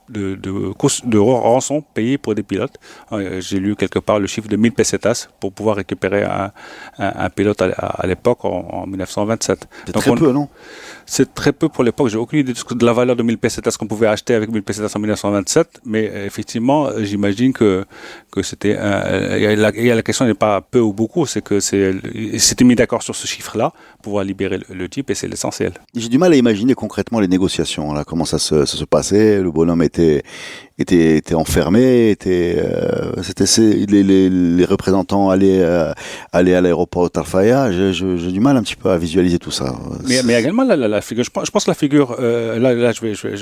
de, 0.09 0.35
de, 0.35 0.73
de 1.05 1.17
rançon 1.17 1.81
payée 1.81 2.17
pour 2.17 2.35
des 2.35 2.43
pilotes. 2.43 2.75
Euh, 3.11 3.41
j'ai 3.41 3.59
lu 3.59 3.75
quelque 3.75 3.99
part 3.99 4.19
le 4.19 4.27
chiffre 4.27 4.47
de 4.47 4.55
1000 4.55 4.71
pesetas 4.71 5.27
pour 5.39 5.51
pouvoir 5.51 5.77
récupérer 5.77 6.23
un, 6.23 6.51
un, 6.99 7.11
un 7.25 7.29
pilote 7.29 7.61
à, 7.61 8.05
l'époque 8.07 8.45
en, 8.45 8.67
en, 8.71 8.87
1927. 8.87 9.67
C'est 9.85 9.91
très 9.93 10.15
peu, 10.15 10.31
non? 10.31 10.49
C'est 11.05 11.33
très 11.33 11.53
peu 11.53 11.69
pour 11.69 11.83
l'époque. 11.83 12.09
J'ai 12.09 12.17
aucune 12.17 12.39
idée 12.39 12.53
de 12.53 12.85
la 12.85 12.93
valeur 12.93 13.15
de 13.15 13.23
1000 13.23 13.37
pesetas 13.37 13.75
qu'on 13.79 13.87
pouvait 13.87 14.07
acheter 14.07 14.33
avec 14.33 14.49
1000 14.51 14.63
pesetas 14.63 14.91
en 14.95 14.99
1927, 14.99 15.81
mais 15.85 16.09
euh, 16.09 16.25
effectivement, 16.25 16.89
j'imagine 16.99 17.53
que 17.53 17.85
que 18.31 18.41
c'était. 18.43 18.75
Euh, 18.77 19.37
il 19.37 19.85
y 19.85 19.91
a 19.91 19.95
la 19.95 20.01
question 20.01 20.25
n'est 20.25 20.33
pas 20.33 20.61
peu 20.61 20.79
ou 20.79 20.93
beaucoup, 20.93 21.25
c'est 21.25 21.41
que 21.41 21.59
c'est 21.59 21.93
c'était 22.37 22.63
mis 22.63 22.75
d'accord 22.75 23.03
sur 23.03 23.15
ce 23.15 23.27
chiffre-là, 23.27 23.73
pouvoir 24.01 24.23
libérer 24.23 24.57
le, 24.57 24.75
le 24.75 24.89
type 24.89 25.09
et 25.09 25.15
c'est 25.15 25.27
l'essentiel. 25.27 25.73
J'ai 25.95 26.09
du 26.09 26.17
mal 26.17 26.33
à 26.33 26.35
imaginer 26.35 26.73
concrètement 26.73 27.19
les 27.19 27.27
négociations. 27.27 27.93
Là, 27.93 28.03
comment 28.03 28.25
ça 28.25 28.39
se, 28.39 28.65
ça 28.65 28.77
se 28.77 28.83
passait 28.83 29.41
Le 29.41 29.51
bonhomme 29.51 29.81
était 29.81 29.94
était 29.99 30.23
était, 30.77 31.17
était 31.17 31.35
enfermé, 31.35 32.17
euh, 32.27 33.11
c'était 33.23 33.45
les, 33.87 34.65
représentants 34.65 35.29
allaient 35.29 35.61
euh, 35.61 35.93
à 36.33 36.43
l'aéroport 36.43 37.09
Tarfaya. 37.09 37.71
J'ai 37.71 38.31
du 38.31 38.39
mal 38.39 38.57
un 38.57 38.63
petit 38.63 38.75
peu 38.75 38.89
à 38.89 38.97
visualiser 38.97 39.39
tout 39.39 39.51
ça. 39.51 39.75
Mais, 40.05 40.39
également 40.39 40.63
la, 40.63 40.99
je 40.99 41.29
pense, 41.29 41.49
que 41.49 41.69
la 41.69 41.75
figure 41.75 42.17
euh, 42.19 42.59
là 42.59 42.73
là 42.73 42.91
je 42.91 43.01
vais 43.01 43.13
je, 43.13 43.35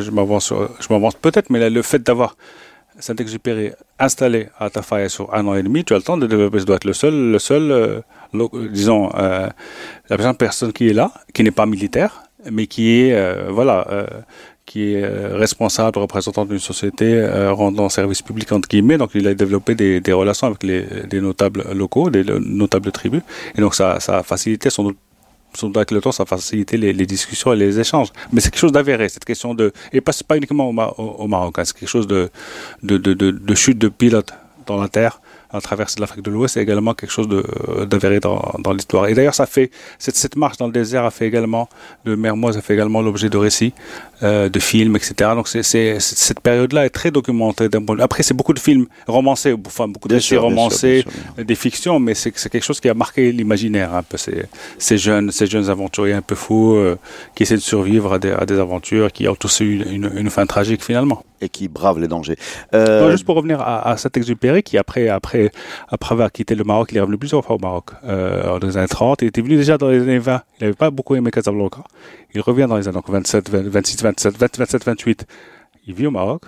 je, 0.00 0.10
m'avance 0.10 0.52
je 0.80 0.86
m'avance 0.90 1.14
peut-être, 1.14 1.50
mais 1.50 1.68
le 1.68 1.82
fait 1.82 2.02
d'avoir 2.02 2.36
Saint-Exupéry 3.00 3.72
installé 3.98 4.48
à 4.58 4.70
Tafaya 4.70 5.08
sur 5.08 5.32
un 5.32 5.46
an 5.46 5.54
et 5.54 5.62
demi, 5.62 5.84
tu 5.84 5.92
as 5.92 5.98
le 5.98 6.02
temps 6.02 6.16
de 6.16 6.26
développer. 6.26 6.58
Ça 6.58 6.64
doit 6.64 6.76
être 6.76 6.84
le 6.84 6.94
seul, 6.94 7.30
le 7.30 7.38
seul, 7.38 7.70
euh, 7.70 8.00
disons, 8.72 9.10
la 9.14 10.34
personne 10.34 10.72
qui 10.72 10.88
est 10.88 10.94
là, 10.94 11.12
qui 11.32 11.44
n'est 11.44 11.52
pas 11.52 11.66
militaire, 11.66 12.24
mais 12.50 12.66
qui 12.66 13.02
est, 13.02 13.50
voilà, 13.50 13.86
qui 14.68 14.92
est 14.92 15.02
euh, 15.02 15.36
responsable, 15.36 15.98
représentant 15.98 16.44
d'une 16.44 16.58
société 16.58 17.06
euh, 17.14 17.52
rendant 17.52 17.88
service 17.88 18.22
public 18.22 18.52
entre 18.52 18.68
guillemets. 18.68 18.98
Donc 18.98 19.10
il 19.14 19.26
a 19.26 19.34
développé 19.34 19.74
des, 19.74 20.12
relations 20.12 20.46
avec 20.46 20.62
les, 20.62 20.82
des 21.08 21.20
notables 21.20 21.64
locaux, 21.74 22.10
des 22.10 22.22
notables 22.62 22.92
tribus, 22.92 23.22
et 23.56 23.60
donc 23.60 23.74
ça, 23.74 23.98
a 24.08 24.22
facilité 24.22 24.70
son 24.70 24.94
avec 25.74 25.90
le 25.92 26.00
temps, 26.02 26.12
ça 26.12 26.24
a 26.24 26.26
facilité 26.26 26.76
les, 26.76 27.06
discussions 27.06 27.54
et 27.54 27.56
les 27.56 27.80
échanges. 27.80 28.08
Mais 28.32 28.40
c'est 28.40 28.50
quelque 28.50 28.60
chose 28.60 28.76
d'avéré, 28.78 29.08
cette 29.08 29.24
question 29.24 29.54
de... 29.54 29.72
Et 29.94 30.02
pas, 30.02 30.12
pas 30.28 30.36
uniquement 30.36 30.68
au, 30.68 31.26
Maroc, 31.26 31.58
hein, 31.58 31.64
c'est 31.64 31.76
quelque 31.76 31.88
chose 31.88 32.06
de, 32.06 32.30
de, 32.82 32.98
de 32.98 33.54
chute 33.54 33.78
de 33.78 33.88
pilote 33.88 34.32
dans 34.66 34.76
la 34.76 34.88
Terre 34.88 35.20
à 35.50 35.60
travers 35.60 35.86
l'Afrique 35.98 36.24
de 36.24 36.30
l'Ouest, 36.30 36.54
c'est 36.54 36.62
également 36.62 36.94
quelque 36.94 37.10
chose 37.10 37.28
d'avéré 37.86 38.20
dans, 38.20 38.54
dans 38.58 38.72
l'histoire. 38.72 39.08
Et 39.08 39.14
d'ailleurs, 39.14 39.34
ça 39.34 39.46
fait 39.46 39.70
cette, 39.98 40.16
cette 40.16 40.36
marche 40.36 40.58
dans 40.58 40.66
le 40.66 40.72
désert 40.72 41.04
a 41.04 41.10
fait 41.10 41.26
également 41.26 41.68
de 42.04 42.14
Mermoz 42.14 42.56
a 42.56 42.62
fait 42.62 42.74
également 42.74 43.02
l'objet 43.02 43.28
de 43.28 43.36
récits, 43.36 43.72
euh, 44.22 44.48
de 44.48 44.58
films, 44.58 44.96
etc. 44.96 45.30
Donc 45.34 45.48
c'est 45.48 45.62
cette 46.00 46.40
période-là 46.40 46.86
est 46.86 46.90
très 46.90 47.10
documentée. 47.10 47.68
Après, 48.00 48.22
c'est 48.22 48.34
beaucoup 48.34 48.54
de 48.54 48.58
films 48.58 48.86
romancés, 49.06 49.54
enfin 49.66 49.88
beaucoup 49.88 50.08
de 50.08 50.14
récits 50.14 50.36
romancés, 50.36 51.02
sûr, 51.02 51.12
sûr, 51.36 51.44
des 51.44 51.54
fictions, 51.54 51.98
mais 52.00 52.14
c'est 52.14 52.32
quelque 52.32 52.64
chose 52.64 52.80
qui 52.80 52.88
a 52.88 52.94
marqué 52.94 53.32
l'imaginaire 53.32 53.94
un 53.94 54.02
peu. 54.02 54.16
Ces, 54.16 54.44
ces 54.78 54.98
jeunes, 54.98 55.30
ces 55.30 55.46
jeunes 55.46 55.70
aventuriers 55.70 56.14
un 56.14 56.22
peu 56.22 56.34
fous 56.34 56.74
euh, 56.74 56.96
qui 57.34 57.44
essaient 57.44 57.56
de 57.56 57.60
survivre 57.60 58.14
à 58.14 58.18
des, 58.18 58.32
à 58.32 58.44
des 58.46 58.58
aventures, 58.58 59.12
qui 59.12 59.28
ont 59.28 59.34
tous 59.34 59.60
eu 59.60 59.82
une, 59.82 60.04
une, 60.04 60.10
une 60.16 60.30
fin 60.30 60.46
tragique 60.46 60.84
finalement 60.84 61.22
et 61.40 61.48
qui 61.48 61.68
bravent 61.68 62.00
les 62.00 62.08
dangers. 62.08 62.36
Euh... 62.74 63.02
Non, 63.02 63.10
juste 63.10 63.24
pour 63.24 63.36
revenir 63.36 63.60
à, 63.60 63.88
à 63.88 63.96
cet 63.96 64.16
exupéry 64.16 64.62
qui 64.62 64.78
après 64.78 65.08
après 65.08 65.50
après 65.88 66.12
avoir 66.12 66.32
quitté 66.32 66.54
le 66.54 66.64
Maroc, 66.64 66.88
il 66.92 66.98
est 66.98 67.00
revenu 67.00 67.18
plusieurs 67.18 67.44
fois 67.44 67.56
au 67.56 67.58
Maroc 67.58 67.90
euh, 68.04 68.58
dans 68.58 68.66
les 68.66 68.76
années 68.76 68.88
30. 68.88 69.22
Il 69.22 69.28
était 69.28 69.40
venu 69.40 69.56
déjà 69.56 69.78
dans 69.78 69.88
les 69.88 70.00
années 70.00 70.18
20. 70.18 70.42
Il 70.60 70.64
n'avait 70.64 70.76
pas 70.76 70.90
beaucoup 70.90 71.14
aimé 71.14 71.30
Casablanca. 71.30 71.82
Il 72.34 72.40
revient 72.40 72.66
dans 72.68 72.76
les 72.76 72.88
années 72.88 73.00
27, 73.06 73.50
26, 73.50 74.02
27, 74.02 74.58
27, 74.58 74.84
28. 74.84 75.26
Il 75.86 75.94
vit 75.94 76.06
au 76.06 76.10
Maroc. 76.10 76.42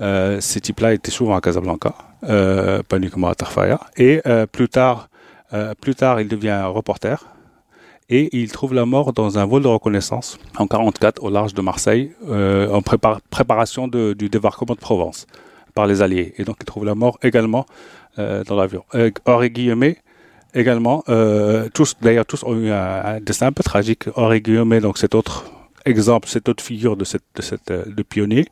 Euh, 0.00 0.40
ces 0.40 0.60
types-là 0.60 0.94
étaient 0.94 1.10
souvent 1.10 1.34
à 1.34 1.40
Casablanca, 1.40 1.94
euh, 2.28 2.82
pas 2.82 2.98
uniquement 2.98 3.28
à 3.28 3.34
Tarfaya. 3.34 3.80
Et 3.96 4.20
euh, 4.26 4.46
plus 4.46 4.68
tard, 4.68 5.08
plus 5.80 5.94
tard, 5.94 6.20
il 6.20 6.28
devient 6.28 6.62
reporter 6.66 7.24
et 8.10 8.28
il 8.36 8.50
trouve 8.50 8.74
la 8.74 8.86
mort 8.86 9.12
dans 9.12 9.38
un 9.38 9.44
vol 9.44 9.62
de 9.62 9.68
reconnaissance 9.68 10.38
en 10.56 10.66
44 10.66 11.22
au 11.22 11.30
large 11.30 11.54
de 11.54 11.60
Marseille 11.60 12.12
euh, 12.28 12.70
en 12.70 12.82
prépar 12.82 13.20
préparation 13.30 13.88
du 13.88 14.28
débarquement 14.28 14.74
de 14.74 14.80
Provence 14.80 15.26
par 15.74 15.86
les 15.86 16.00
Alliés. 16.02 16.34
Et 16.38 16.44
donc 16.44 16.56
il 16.60 16.64
trouve 16.64 16.84
la 16.84 16.94
mort 16.94 17.18
également 17.22 17.66
euh, 18.18 18.44
dans 18.44 18.56
l'avion. 18.56 18.84
Euh, 18.94 19.10
Henri 19.26 19.50
Guillemet 19.50 19.98
également, 20.54 21.04
euh, 21.08 21.68
tous 21.74 21.94
d'ailleurs 22.00 22.24
tous 22.26 22.42
ont 22.44 22.56
eu 22.56 22.70
un, 22.70 23.04
un, 23.04 23.20
destin 23.20 23.48
un 23.48 23.52
peu 23.52 23.62
tragique. 23.62 24.04
Henri 24.16 24.40
Guillemet, 24.40 24.80
donc 24.80 24.98
cet 24.98 25.14
autre 25.14 25.44
exemple, 25.84 26.28
cette 26.28 26.48
autre 26.48 26.64
figure 26.64 26.96
de 26.96 27.04
cette 27.04 27.24
de 27.34 27.42
cette 27.42 27.70
euh, 27.70 27.84
de 27.86 28.02
pionnier, 28.02 28.46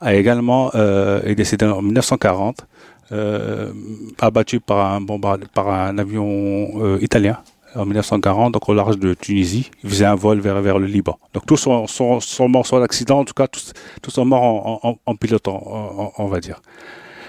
a 0.00 0.14
également 0.14 0.70
euh, 0.74 1.22
est 1.24 1.34
décédé 1.34 1.66
en 1.66 1.82
1940. 1.82 2.66
Euh, 3.12 3.70
abattu 4.18 4.60
par 4.60 4.92
un 4.92 5.02
bombardement 5.02 5.46
par 5.52 5.68
un 5.68 5.98
avion 5.98 6.70
euh, 6.82 6.98
italien 7.02 7.36
en 7.74 7.84
1940, 7.84 8.52
donc 8.52 8.68
au 8.68 8.74
large 8.74 8.98
de 8.98 9.14
Tunisie. 9.14 9.70
Il 9.82 9.90
faisait 9.90 10.04
un 10.04 10.14
vol 10.14 10.40
vers, 10.40 10.60
vers 10.60 10.78
le 10.78 10.86
Liban. 10.86 11.18
Donc 11.32 11.46
tous 11.46 11.56
sont, 11.56 11.86
sont, 11.86 12.48
morts 12.48 12.66
soit 12.66 12.80
d'accident, 12.80 13.20
en 13.20 13.24
tout 13.24 13.34
cas 13.34 13.46
tous, 13.46 13.72
tous 14.02 14.10
sont 14.10 14.24
morts 14.24 14.42
en, 14.84 14.98
en, 15.04 15.16
pilotant, 15.16 16.12
on, 16.18 16.26
va 16.26 16.40
dire. 16.40 16.60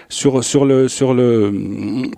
Sur, 0.10 0.44
sur 0.44 0.66
le, 0.66 0.88
sur 0.88 1.14
le, 1.14 2.12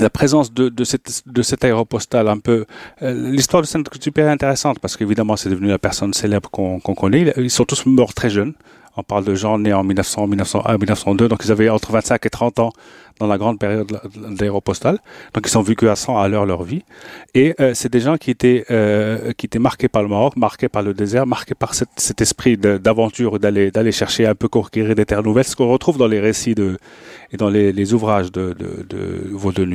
la 0.00 0.10
présence 0.10 0.52
de, 0.52 0.68
de, 0.68 0.84
cette, 0.84 1.22
de 1.26 1.42
cet 1.42 1.64
aéropostale 1.64 2.28
un 2.28 2.38
peu. 2.38 2.66
Euh, 3.02 3.30
L'histoire 3.30 3.62
de 3.62 3.66
Saint-Exupéry 3.66 4.28
est 4.28 4.30
intéressante 4.30 4.78
parce 4.80 4.96
qu'évidemment 4.96 5.36
c'est 5.36 5.50
devenu 5.50 5.68
la 5.68 5.78
personne 5.78 6.12
célèbre 6.14 6.50
qu'on 6.50 6.80
qu 6.80 6.94
connaît. 6.94 7.32
Ils 7.36 7.50
sont 7.50 7.64
tous 7.64 7.86
morts 7.86 8.14
très 8.14 8.30
jeunes. 8.30 8.54
On 8.96 9.02
parle 9.02 9.24
de 9.24 9.34
gens 9.34 9.58
nés 9.58 9.72
en 9.72 9.82
1900, 9.84 10.26
1901, 10.26 10.78
1902, 10.78 11.28
donc 11.28 11.44
ils 11.44 11.52
avaient 11.52 11.68
entre 11.68 11.92
25 11.92 12.26
et 12.26 12.30
30 12.30 12.58
ans 12.58 12.72
dans 13.18 13.26
la 13.26 13.38
grande 13.38 13.58
période 13.58 13.86
de 13.86 14.40
l'aéropostale. 14.40 14.98
Donc 15.34 15.46
ils 15.48 15.56
ont 15.58 15.62
vécu 15.62 15.88
à 15.88 15.96
100 15.96 16.18
à 16.18 16.28
l'heure 16.28 16.46
leur 16.46 16.62
vie. 16.62 16.82
Et 17.34 17.54
euh, 17.60 17.72
c'est 17.74 17.90
des 17.92 18.00
gens 18.00 18.16
qui 18.16 18.30
étaient 18.30 18.64
euh, 18.70 19.32
qui 19.32 19.46
étaient 19.46 19.58
marqués 19.58 19.88
par 19.88 20.02
le 20.02 20.08
Maroc, 20.08 20.36
marqués 20.36 20.68
par 20.68 20.82
le 20.82 20.94
désert, 20.94 21.26
marqués 21.26 21.54
par 21.54 21.74
cet 21.74 22.20
esprit 22.20 22.56
d'aventure, 22.56 23.38
d'aller 23.38 23.70
d'aller 23.70 23.92
chercher 23.92 24.26
un 24.26 24.34
peu 24.34 24.48
conquérir 24.48 24.94
des 24.94 25.06
terres 25.06 25.22
nouvelles, 25.22 25.44
ce 25.44 25.56
qu'on 25.56 25.68
retrouve 25.68 25.98
dans 25.98 26.08
les 26.08 26.20
récits 26.20 26.54
de 26.54 26.78
et 27.32 27.36
dans 27.36 27.48
les, 27.48 27.72
les 27.72 27.94
ouvrages 27.94 28.30
de, 28.30 28.54
de, 28.58 28.86
de 28.88 29.72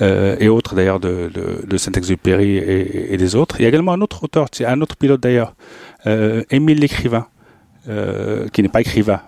euh, 0.00 0.36
et 0.40 0.48
autres 0.48 0.74
d'ailleurs 0.74 1.00
de, 1.00 1.30
de, 1.32 1.64
de 1.66 1.76
Saint-Exupéry 1.76 2.56
et, 2.56 3.14
et, 3.14 3.16
des 3.16 3.36
autres. 3.36 3.60
Il 3.60 3.62
y 3.62 3.66
a 3.66 3.68
également 3.68 3.92
un 3.92 4.00
autre 4.00 4.24
auteur, 4.24 4.48
un 4.66 4.80
autre 4.80 4.96
pilote 4.96 5.20
d'ailleurs, 5.20 5.54
euh, 6.06 6.42
Émile 6.50 6.80
l'écrivain 6.80 7.26
euh, 7.88 8.48
qui 8.48 8.62
n'est 8.62 8.68
pas 8.68 8.80
écrivain, 8.80 9.20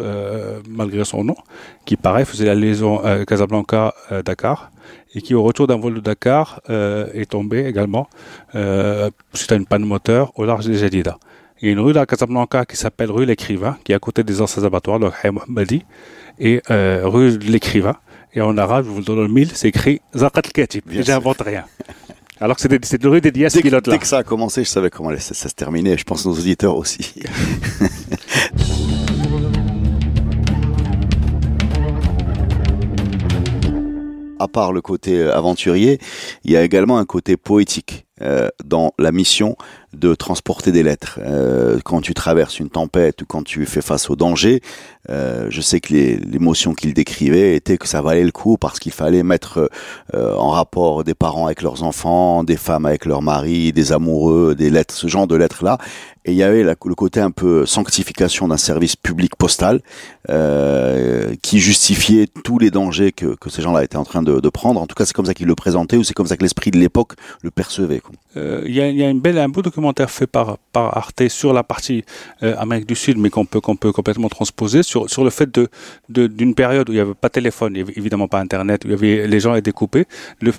euh, 0.00 0.60
malgré 0.68 1.04
son 1.04 1.22
nom, 1.24 1.36
qui 1.84 1.96
pareil 1.96 2.24
faisait 2.24 2.46
la 2.46 2.54
liaison 2.54 3.04
euh, 3.04 3.24
Casablanca-Dakar 3.24 4.70
et 5.14 5.22
qui 5.22 5.34
au 5.34 5.42
retour 5.42 5.66
d'un 5.66 5.76
vol 5.76 5.94
de 5.94 6.00
Dakar 6.00 6.60
euh, 6.70 7.06
est 7.14 7.30
tombé 7.30 7.64
également 7.66 8.08
euh, 8.54 9.10
suite 9.32 9.52
à 9.52 9.54
une 9.54 9.66
panne 9.66 9.84
moteur 9.84 10.32
au 10.36 10.44
large 10.44 10.66
des 10.66 10.74
Jadida. 10.74 11.18
Il 11.60 11.66
y 11.66 11.68
a 11.68 11.72
une 11.72 11.80
rue 11.80 11.96
à 11.96 12.04
Casablanca 12.06 12.64
qui 12.64 12.76
s'appelle 12.76 13.10
rue 13.10 13.24
l'écrivain, 13.24 13.78
qui 13.84 13.92
est 13.92 13.94
à 13.94 14.00
côté 14.00 14.24
des 14.24 14.40
anciens 14.40 14.64
abattoirs, 14.64 14.98
donc 14.98 15.12
Mohammadi, 15.24 15.84
et 16.38 16.60
rue 16.68 17.38
l'écrivain. 17.38 17.96
Et 18.34 18.40
en 18.40 18.58
arabe, 18.58 18.84
je 18.86 18.90
vous 18.90 18.98
le 18.98 19.04
donne 19.04 19.20
le 19.22 19.28
mille, 19.28 19.50
c'est 19.54 19.68
écrit 19.68 20.00
Zakat 20.14 20.42
Katib. 20.42 20.82
J'invente 20.90 21.40
rien. 21.40 21.64
Alors 22.40 22.56
que 22.56 22.62
c'est 22.62 23.00
de 23.00 23.08
rue 23.08 23.20
dédiée 23.20 23.46
à 23.46 23.50
ce 23.50 23.60
pilote-là. 23.60 23.92
Dès 23.92 23.98
que 23.98 24.06
ça 24.06 24.18
a 24.18 24.22
commencé, 24.24 24.64
je 24.64 24.68
savais 24.68 24.90
comment 24.90 25.10
ça, 25.18 25.34
ça 25.34 25.48
se 25.48 25.54
terminait. 25.54 25.96
Je 25.96 26.04
pense 26.04 26.26
nos 26.26 26.32
auditeurs 26.32 26.76
aussi. 26.76 27.14
à 34.40 34.48
part 34.48 34.72
le 34.72 34.80
côté 34.82 35.22
aventurier, 35.22 35.98
il 36.44 36.50
y 36.52 36.56
a 36.56 36.62
également 36.62 36.98
un 36.98 37.04
côté 37.04 37.36
poétique 37.36 38.06
euh, 38.20 38.48
dans 38.64 38.92
la 38.98 39.10
mission 39.10 39.56
de 39.94 40.14
transporter 40.14 40.72
des 40.72 40.82
lettres. 40.82 41.18
Euh, 41.22 41.78
quand 41.84 42.00
tu 42.00 42.14
traverses 42.14 42.58
une 42.58 42.70
tempête 42.70 43.22
ou 43.22 43.26
quand 43.26 43.42
tu 43.42 43.66
fais 43.66 43.82
face 43.82 44.10
au 44.10 44.16
danger, 44.16 44.60
euh, 45.10 45.46
je 45.50 45.60
sais 45.60 45.80
que 45.80 45.92
l'émotion 45.92 46.74
qu'il 46.74 46.94
décrivait 46.94 47.56
était 47.56 47.78
que 47.78 47.86
ça 47.86 48.02
valait 48.02 48.24
le 48.24 48.32
coup 48.32 48.56
parce 48.56 48.78
qu'il 48.78 48.92
fallait 48.92 49.22
mettre 49.22 49.70
euh, 50.14 50.34
en 50.36 50.50
rapport 50.50 51.04
des 51.04 51.14
parents 51.14 51.46
avec 51.46 51.62
leurs 51.62 51.82
enfants, 51.82 52.44
des 52.44 52.56
femmes 52.56 52.86
avec 52.86 53.04
leurs 53.04 53.22
maris, 53.22 53.72
des 53.72 53.92
amoureux, 53.92 54.54
des 54.54 54.70
lettres, 54.70 54.94
ce 54.94 55.08
genre 55.08 55.26
de 55.26 55.36
lettres-là. 55.36 55.78
Et 56.26 56.32
il 56.32 56.38
y 56.38 56.42
avait 56.42 56.62
le 56.62 56.94
côté 56.94 57.20
un 57.20 57.30
peu 57.30 57.66
sanctification 57.66 58.48
d'un 58.48 58.56
service 58.56 58.96
public 58.96 59.36
postal 59.36 59.82
qui 61.42 61.60
justifiait 61.60 62.26
tous 62.44 62.58
les 62.58 62.70
dangers 62.70 63.12
que, 63.12 63.34
que 63.34 63.50
ces 63.50 63.60
gens-là 63.60 63.84
étaient 63.84 63.98
en 63.98 64.06
train 64.06 64.22
de, 64.22 64.48
prendre. 64.48 64.80
En 64.80 64.86
tout 64.86 64.94
cas, 64.94 65.04
c'est 65.04 65.12
comme 65.12 65.26
ça 65.26 65.34
qu'il 65.34 65.46
le 65.46 65.54
présentait 65.54 65.98
ou 65.98 66.02
c'est 66.02 66.14
comme 66.14 66.26
ça 66.26 66.38
que 66.38 66.42
l'esprit 66.42 66.70
de 66.70 66.78
l'époque 66.78 67.12
le 67.42 67.50
percevait. 67.50 68.00
Il 68.36 68.74
y, 68.74 68.80
a, 68.80 68.88
y, 68.88 69.04
a, 69.04 69.10
une 69.10 69.20
belle, 69.20 69.36
un 69.36 69.50
beau 69.50 69.60
fait 70.06 70.26
par, 70.26 70.58
Arte 70.74 71.28
sur 71.28 71.52
la 71.52 71.62
partie 71.62 72.04
euh, 72.42 72.54
Amérique 72.58 72.86
du 72.86 72.94
Sud, 72.94 73.18
mais 73.18 73.30
qu'on 73.30 73.44
peut, 73.44 73.60
qu'on 73.60 73.76
peut 73.76 73.92
complètement 73.92 74.28
transposer 74.28 74.82
sur, 74.82 75.08
sur 75.08 75.24
le 75.24 75.30
fait 75.30 75.52
de, 75.54 75.68
d'une 76.08 76.50
de, 76.50 76.54
période 76.54 76.88
où 76.88 76.92
il 76.92 76.96
n'y 76.96 77.00
avait 77.00 77.14
pas 77.14 77.28
de 77.28 77.32
téléphone, 77.32 77.76
évidemment 77.76 78.28
pas 78.28 78.40
Internet, 78.40 78.84
où 78.84 78.88
il 78.88 78.90
y 78.92 78.94
avait, 78.94 79.26
les 79.26 79.40
gens 79.40 79.54
étaient 79.54 79.72
coupés. 79.72 80.06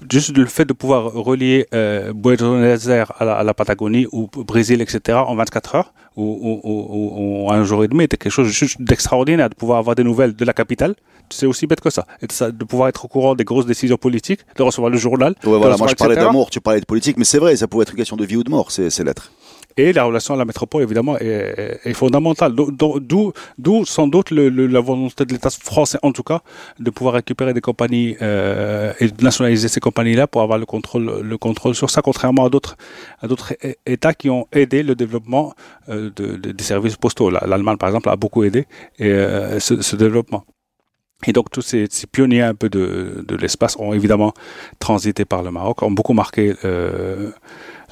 Juste 0.10 0.38
le 0.38 0.46
fait 0.46 0.66
de 0.66 0.74
pouvoir 0.74 1.14
relier 1.14 1.68
euh, 1.74 2.14
Buenos 2.14 2.88
Aires 2.88 3.12
à 3.20 3.44
la, 3.44 3.54
Patagonie 3.54 4.08
ou 4.12 4.28
Brésil, 4.28 4.82
etc., 4.82 5.18
en 5.26 5.36
24 5.36 5.76
heures, 5.76 5.94
ou, 6.18 7.50
un 7.52 7.64
jour 7.64 7.84
et 7.84 7.88
demi 7.88 8.06
était 8.06 8.18
quelque 8.18 8.32
chose 8.32 8.76
d'extraordinaire 8.80 9.50
de 9.50 9.56
pouvoir 9.56 9.80
avoir 9.80 9.96
des 9.96 10.04
nouvelles 10.04 10.36
de 10.36 10.46
la 10.46 10.54
capitale. 10.54 10.96
C'est 11.30 11.46
aussi 11.46 11.68
bête 11.68 11.82
que 11.82 11.90
ça. 11.90 12.06
Et 12.22 12.28
de, 12.28 12.64
pouvoir 12.64 12.90
être 12.90 13.06
au 13.06 13.08
courant 13.08 13.36
des 13.36 13.44
grosses 13.44 13.66
décisions 13.66 13.98
politiques, 13.98 14.42
de 14.56 14.64
recevoir 14.64 14.90
le 14.90 14.98
journal. 14.98 15.36
Ouais, 15.44 15.58
voilà, 15.58 15.78
moi 15.78 15.88
je 15.88 15.96
parlais 15.96 16.16
d'amour, 16.16 16.50
tu 16.50 16.62
parlais 16.62 16.80
de 16.80 16.86
politique, 16.86 17.18
mais 17.18 17.26
c'est 17.26 17.40
vrai, 17.40 17.56
ça 17.56 17.68
pouvait 17.68 17.84
être 17.84 17.92
une 17.92 17.98
question 17.98 18.16
de 18.16 18.26
vie 18.26 18.38
ou 18.38 18.44
de 18.44 18.50
mort, 18.50 18.72
ces 18.72 19.04
lettres. 19.04 19.32
Et 19.78 19.92
la 19.92 20.06
relation 20.06 20.34
à 20.34 20.38
la 20.38 20.46
métropole, 20.46 20.84
évidemment, 20.84 21.18
est, 21.18 21.80
est 21.84 21.94
fondamentale. 21.94 22.54
D'où, 22.54 23.34
d'où 23.58 23.86
sans 23.86 24.08
doute 24.08 24.32
le, 24.32 24.50
la 24.50 24.80
volonté 24.80 25.26
de 25.26 25.34
l'État 25.34 25.50
français, 25.50 25.98
en 26.02 26.14
tout 26.14 26.24
cas, 26.24 26.42
de 26.80 26.90
pouvoir 26.90 27.16
récupérer 27.16 27.54
des 27.54 27.60
compagnies 27.60 28.16
euh, 28.22 28.94
et 29.02 29.10
de 29.10 29.24
nationaliser 29.24 29.68
ces 29.68 29.82
compagnies-là 29.82 30.28
pour 30.28 30.42
avoir 30.42 30.60
le 30.60 30.66
contrôle, 30.66 31.22
le 31.22 31.38
contrôle 31.38 31.76
sur 31.76 31.90
ça, 31.90 32.02
contrairement 32.02 32.46
à 32.46 32.50
d'autres, 32.50 32.78
à 33.22 33.28
d'autres 33.28 33.54
États 33.86 34.14
qui 34.14 34.30
ont 34.30 34.48
aidé 34.54 34.82
le 34.82 34.96
développement 34.96 35.54
euh, 35.90 36.10
de, 36.16 36.38
des 36.38 36.64
services 36.64 36.96
postaux. 36.96 37.30
L'Allemagne, 37.30 37.78
par 37.78 37.90
exemple, 37.90 38.08
a 38.08 38.16
beaucoup 38.16 38.46
aidé 38.46 38.68
et, 38.98 39.10
euh, 39.10 39.60
ce, 39.60 39.82
ce 39.82 39.98
développement. 39.98 40.46
Et 41.28 41.34
donc 41.34 41.50
tous 41.52 41.62
ces, 41.62 41.88
pionniers 42.12 42.42
un 42.42 42.54
peu 42.54 42.70
de, 42.70 43.24
de 43.28 43.36
l'espace 43.36 43.76
ont 43.80 43.94
évidemment 43.94 44.34
transité 44.80 45.26
par 45.26 45.44
le 45.44 45.52
Maroc, 45.52 45.82
ont 45.82 45.92
beaucoup 45.92 46.14
marqué 46.14 46.56
euh, 46.64 47.32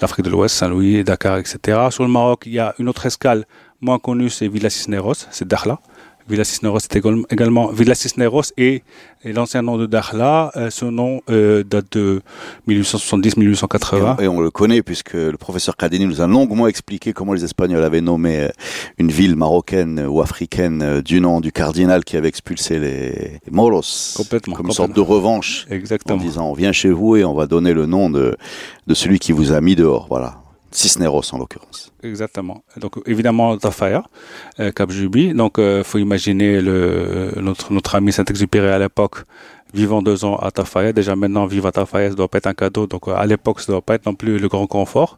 l'Afrique 0.02 0.26
de 0.26 0.30
l'Ouest, 0.30 0.56
Saint-Louis, 0.56 1.04
Dakar, 1.04 1.38
etc. 1.38 1.88
Sur 1.89 2.04
le 2.04 2.10
Maroc, 2.10 2.43
il 2.46 2.54
y 2.54 2.60
a 2.60 2.74
une 2.80 2.89
autre 2.89 3.06
escale 3.06 3.46
moins 3.82 4.00
connue, 4.00 4.30
c'est 4.30 4.48
Villa 4.48 4.69
Cisneros, 4.69 5.26
c'est 5.32 5.48
Dakhla. 5.48 5.80
Villa 6.29 6.43
Cisneros 6.43 6.79
c'était 6.79 7.01
également 7.29 7.67
Villa 7.67 7.95
Cisneros 7.95 8.43
et, 8.57 8.83
l'ancien 9.25 9.62
nom 9.62 9.77
de 9.77 9.86
Dakhla, 9.86 10.51
euh, 10.55 10.69
ce 10.69 10.83
nom 10.86 11.21
euh, 11.29 11.63
date 11.63 11.97
de 11.97 12.21
1870-1880. 12.67 14.21
Et, 14.21 14.27
on 14.27 14.41
le 14.41 14.51
connaît 14.51 14.81
puisque 14.81 15.13
le 15.13 15.38
professeur 15.38 15.77
Kadeni 15.77 16.05
nous 16.05 16.21
a 16.21 16.27
longuement 16.27 16.67
expliqué 16.67 17.13
comment 17.13 17.33
les 17.33 17.43
Espagnols 17.43 17.83
avaient 17.83 18.01
nommé 18.01 18.41
euh, 18.41 18.49
une 18.97 19.12
ville 19.12 19.36
marocaine 19.36 20.05
ou 20.05 20.21
africaine 20.21 21.01
du 21.01 21.21
nom 21.21 21.39
du 21.39 21.51
cardinal 21.51 22.03
qui 22.03 22.17
avait 22.17 22.27
expulsé 22.27 22.79
les 22.79 23.39
Moros. 23.51 23.81
Complètement. 24.15 24.55
Comme 24.55 24.67
une 24.67 24.73
sorte 24.73 24.93
de 24.93 25.01
revanche. 25.01 25.65
Exactement. 25.69 26.19
En 26.19 26.21
disant 26.21 26.49
on 26.49 26.53
vient 26.53 26.71
chez 26.71 26.91
vous 26.91 27.15
et 27.15 27.23
on 27.23 27.33
va 27.33 27.47
donner 27.47 27.73
le 27.73 27.86
nom 27.86 28.09
de, 28.09 28.36
de 28.88 28.93
celui 28.93 29.19
qui 29.19 29.31
vous 29.31 29.51
a 29.53 29.62
mis 29.62 29.75
dehors. 29.75 30.07
Voilà. 30.09 30.42
Cisneros 30.73 31.33
en 31.33 31.38
l'occurrence. 31.38 31.91
Exactement. 32.03 32.63
Donc 32.77 32.99
évidemment 33.05 33.57
Tafaya, 33.57 34.03
euh, 34.59 34.71
Cap 34.71 34.91
Juby. 34.91 35.33
Donc 35.33 35.59
euh, 35.59 35.83
faut 35.83 35.99
imaginer 35.99 36.62
le 36.62 37.33
notre 37.38 37.71
notre 37.71 37.95
ami 37.95 38.12
Saint-Exupéry 38.12 38.67
à 38.67 38.79
l'époque 38.79 39.23
vivant 39.73 40.01
deux 40.01 40.25
ans 40.25 40.38
à 40.38 40.51
Tafaya. 40.51 40.93
Déjà 40.93 41.15
maintenant 41.15 41.45
vivre 41.45 41.67
à 41.67 41.71
Tafaya, 41.71 42.09
ça 42.09 42.15
doit 42.15 42.27
pas 42.27 42.38
être 42.38 42.47
un 42.47 42.53
cadeau. 42.53 42.88
Donc 42.88 43.07
à 43.07 43.25
l'époque, 43.25 43.59
ça 43.59 43.71
doit 43.71 43.81
pas 43.81 43.95
être 43.95 44.05
non 44.05 44.15
plus 44.15 44.38
le 44.39 44.47
grand 44.47 44.67
confort. 44.67 45.17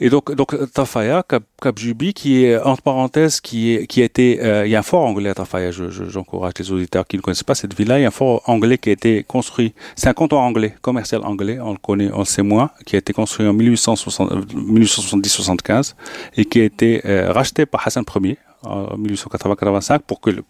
Et 0.00 0.08
donc, 0.10 0.34
donc 0.34 0.56
Tafaya, 0.72 1.22
Cap, 1.28 1.44
Cap 1.60 1.78
Juby, 1.78 2.14
qui 2.14 2.44
est 2.44 2.58
entre 2.58 2.82
parenthèses, 2.82 3.40
qui 3.40 3.72
est, 3.72 3.98
a 3.98 4.02
été, 4.02 4.42
euh, 4.42 4.66
il 4.66 4.70
y 4.70 4.76
a 4.76 4.80
un 4.80 4.82
fort 4.82 5.04
anglais 5.04 5.30
à 5.30 5.34
Tafaya. 5.34 5.70
J'encourage 5.70 6.52
je, 6.58 6.62
les 6.62 6.72
auditeurs 6.72 7.06
qui 7.06 7.16
ne 7.16 7.22
connaissent 7.22 7.42
pas 7.42 7.54
cette 7.54 7.74
ville-là. 7.74 7.98
Il 7.98 8.02
y 8.02 8.04
a 8.04 8.08
un 8.08 8.10
fort 8.10 8.42
anglais 8.46 8.76
qui 8.78 8.90
a 8.90 8.92
été 8.92 9.24
construit. 9.24 9.74
C'est 9.96 10.08
un 10.08 10.14
comptoir 10.14 10.42
anglais, 10.42 10.74
commercial 10.80 11.22
anglais. 11.24 11.58
On 11.60 11.72
le 11.72 11.78
connaît, 11.78 12.10
on 12.12 12.20
le 12.20 12.24
sait 12.24 12.42
moins, 12.42 12.70
qui 12.86 12.94
a 12.96 12.98
été 12.98 13.12
construit 13.12 13.46
en 13.46 13.54
1870-75 13.54 15.94
et 16.36 16.44
qui 16.44 16.60
a 16.60 16.64
été 16.64 17.02
euh, 17.04 17.32
racheté 17.32 17.66
par 17.66 17.86
Hassan 17.86 18.04
Ier 18.22 18.38
en 18.64 18.96
1880-85 18.96 20.00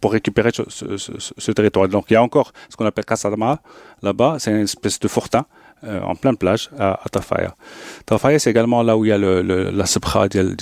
pour 0.00 0.12
récupérer 0.12 0.50
ce, 0.52 1.52
territoire. 1.52 1.88
Donc 1.88 2.07
il 2.11 2.14
y 2.14 2.16
a 2.16 2.22
encore 2.22 2.52
ce 2.68 2.76
qu'on 2.76 2.87
appelle 2.87 3.05
Kasadma 3.05 3.61
là-bas, 4.02 4.37
c'est 4.38 4.50
une 4.50 4.61
espèce 4.61 5.00
de 5.00 5.09
fortin 5.09 5.46
euh, 5.85 6.01
en 6.03 6.14
pleine 6.14 6.37
plage 6.37 6.71
à, 6.79 7.01
à 7.05 7.09
Tafaya. 7.09 7.55
Tafaya, 8.07 8.38
c'est 8.38 8.51
également 8.51 8.83
là 8.83 8.97
où 8.97 9.05
il 9.05 9.09
y 9.09 9.12
a 9.12 9.18
le, 9.18 9.42
le, 9.42 9.71
la 9.71 9.87
Sebra 9.87 10.29
del 10.29 10.57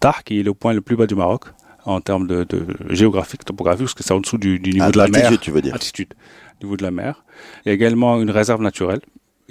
Tah, 0.00 0.16
qui 0.24 0.40
est 0.40 0.42
le 0.42 0.54
point 0.54 0.72
le 0.72 0.80
plus 0.80 0.96
bas 0.96 1.06
du 1.06 1.14
Maroc 1.14 1.44
en 1.86 2.00
termes 2.00 2.26
de, 2.26 2.44
de 2.44 2.66
géographique, 2.90 3.44
topographique, 3.44 3.84
parce 3.86 3.94
que 3.94 4.02
c'est 4.02 4.14
en 4.14 4.20
dessous 4.20 4.38
du, 4.38 4.58
du 4.58 4.72
niveau 4.72 4.90
de 4.90 4.98
la 4.98 5.08
mer. 5.08 5.26
Altitude, 5.26 5.40
tu 5.40 5.50
veux 5.50 5.60
dire. 5.62 5.74
Altitude, 5.74 6.14
niveau 6.62 6.76
de 6.76 6.82
la 6.82 6.90
mer. 6.90 7.24
Il 7.64 7.68
y 7.68 7.70
a 7.70 7.74
également 7.74 8.20
une 8.20 8.30
réserve 8.30 8.62
naturelle 8.62 9.00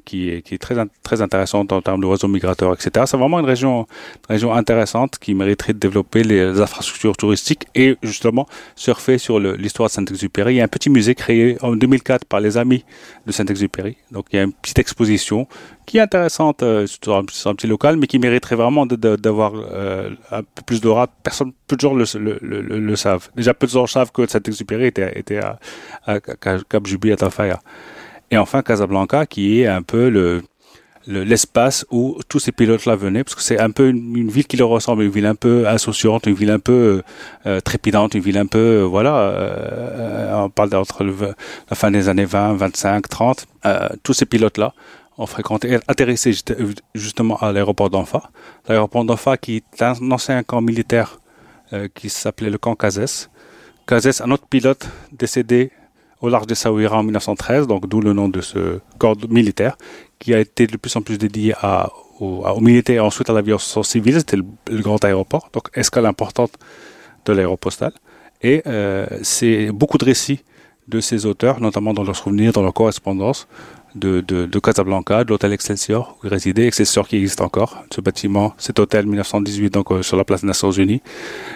qui 0.05 0.29
est, 0.29 0.57
très, 0.57 1.21
intéressante 1.21 1.71
en 1.71 1.81
termes 1.81 2.01
de 2.01 2.05
réseau 2.05 2.27
migrateur, 2.27 2.73
etc. 2.73 3.05
C'est 3.07 3.17
vraiment 3.17 3.39
une 3.39 3.45
région, 3.45 3.87
intéressante 4.29 5.17
qui 5.19 5.33
mériterait 5.33 5.73
de 5.73 5.79
développer 5.79 6.23
les 6.23 6.59
infrastructures 6.59 7.15
touristiques 7.15 7.65
et 7.75 7.95
justement 8.03 8.47
surfer 8.75 9.17
sur 9.17 9.39
l'histoire 9.39 9.89
de 9.89 9.93
Saint-Exupéry. 9.93 10.55
Il 10.55 10.57
y 10.57 10.61
a 10.61 10.65
un 10.65 10.67
petit 10.67 10.89
musée 10.89 11.15
créé 11.15 11.57
en 11.61 11.75
2004 11.75 12.25
par 12.25 12.39
les 12.39 12.57
amis 12.57 12.83
de 13.25 13.31
Saint-Exupéry. 13.31 13.97
Donc 14.11 14.25
il 14.31 14.35
y 14.37 14.39
a 14.39 14.43
une 14.43 14.53
petite 14.53 14.79
exposition 14.79 15.47
qui 15.85 15.97
est 15.97 16.01
intéressante 16.01 16.63
euh, 16.63 16.87
sur, 16.87 17.15
un, 17.15 17.23
petit 17.25 17.67
local, 17.67 17.97
mais 17.97 18.07
qui 18.07 18.19
mériterait 18.19 18.55
vraiment 18.55 18.85
d'avoir 18.85 19.53
euh, 19.55 20.11
un 20.31 20.41
peu 20.41 20.61
plus 20.65 20.81
d'aura. 20.81 21.07
Personne, 21.07 21.51
peu 21.67 21.75
de 21.75 21.81
gens 21.81 21.93
le, 21.93 22.95
savent. 22.95 23.29
Déjà, 23.35 23.53
peu 23.53 23.67
de 23.67 23.71
gens 23.71 23.87
savent 23.87 24.11
que 24.11 24.25
Saint-Exupéry 24.27 24.85
était, 24.85 25.19
était 25.19 25.37
à, 25.37 25.59
à, 26.05 26.13
à 26.13 26.19
Cap-Juby, 26.69 27.11
à 27.11 27.17
Tafaya. 27.17 27.59
Et 28.31 28.37
enfin 28.37 28.61
Casablanca, 28.61 29.25
qui 29.25 29.61
est 29.61 29.67
un 29.67 29.81
peu 29.83 30.09
le 30.09 30.43
l'espace 31.07 31.85
où 31.91 32.19
tous 32.29 32.39
ces 32.39 32.51
pilotes-là 32.51 32.95
venaient, 32.95 33.23
parce 33.23 33.35
que 33.35 33.41
c'est 33.41 33.59
un 33.59 33.71
peu 33.71 33.89
une, 33.89 34.29
ville 34.29 34.47
qui 34.47 34.57
leur 34.57 34.69
ressemble, 34.69 35.03
une 35.03 35.09
ville 35.09 35.25
un 35.25 35.35
peu 35.35 35.67
insouciante, 35.67 36.27
une 36.27 36.33
ville 36.33 36.51
un 36.51 36.59
peu 36.59 37.01
euh, 37.45 37.59
trépidante, 37.59 38.13
une 38.13 38.21
ville 38.21 38.37
un 38.37 38.45
peu, 38.45 38.57
euh, 38.57 38.83
voilà, 38.83 39.17
euh, 39.17 40.43
on 40.45 40.49
parle 40.49 40.69
d'entre 40.69 41.03
la 41.03 41.75
fin 41.75 41.91
des 41.91 42.09
années 42.09 42.25
20, 42.25 42.53
25, 42.53 43.07
30, 43.09 43.45
tous 44.03 44.13
ces 44.13 44.25
pilotes-là 44.25 44.73
ont 45.17 45.25
fréquenté, 45.25 45.77
atterrissé 45.87 46.33
justement 46.95 47.37
à 47.37 47.51
l'aéroport 47.51 47.89
d'Anfa. 47.89 48.31
L'aéroport 48.67 49.05
d'Anfa 49.05 49.37
qui 49.37 49.57
est 49.57 49.81
un 49.81 50.11
ancien 50.11 50.41
camp 50.43 50.61
militaire 50.61 51.19
qui 51.93 52.09
s'appelait 52.09 52.49
le 52.49 52.57
camp 52.57 52.75
Cazès. 52.75 53.29
Cazès, 53.85 54.21
un 54.21 54.31
autre 54.31 54.47
pilote 54.47 54.87
décédé 55.11 55.71
au 56.23 56.29
large 56.29 56.47
de 56.47 56.55
Saouira 56.55 56.97
en 56.97 57.03
1913, 57.03 57.67
donc 57.67 57.87
d'où 57.89 57.99
le 57.99 58.13
nom 58.13 58.29
de 58.29 58.39
ce 58.39 58.79
corps 58.97 59.17
militaire, 59.29 59.77
qui 60.19 60.33
a 60.33 60.39
été 60.39 60.65
de 60.67 60.77
plus 60.77 60.95
en 60.95 61.01
plus 61.01 61.17
dédié 61.17 61.53
aux, 62.19 62.61
militaires 62.61 62.95
et 62.95 62.99
ensuite 63.01 63.29
à 63.29 63.33
l'aviation 63.33 63.83
civile. 63.83 64.15
C'était 64.19 64.37
le, 64.37 64.45
le, 64.71 64.81
grand 64.81 65.03
aéroport, 65.03 65.49
donc 65.51 65.67
escale 65.75 66.05
importante 66.05 66.53
de 67.25 67.33
l'aéropostale. 67.33 67.91
Et 68.41 68.63
euh, 68.67 69.05
c'est 69.21 69.71
beaucoup 69.71 69.97
de 69.97 70.05
récits 70.05 70.39
de 70.87 71.01
ces 71.01 71.25
auteurs, 71.25 71.59
notamment 71.59 71.93
dans 71.93 72.03
leurs 72.03 72.15
souvenirs, 72.15 72.53
dans 72.53 72.61
leurs 72.61 72.73
correspondances, 72.73 73.47
de, 73.95 74.21
de, 74.21 74.45
de 74.45 74.59
Casablanca, 74.59 75.23
de 75.23 75.29
l'hôtel 75.29 75.53
Excelsior 75.53 76.17
où 76.21 76.27
il 76.27 76.29
résidait, 76.29 76.67
Excelsior 76.67 77.07
qui 77.07 77.17
existe 77.17 77.41
encore, 77.41 77.83
ce 77.93 78.01
bâtiment, 78.01 78.53
cet 78.57 78.79
hôtel 78.79 79.05
1918 79.05 79.69
donc 79.73 79.91
euh, 79.91 80.01
sur 80.01 80.17
la 80.17 80.23
place 80.23 80.41
des 80.41 80.47
Nations 80.47 80.71
Unies, 80.71 81.01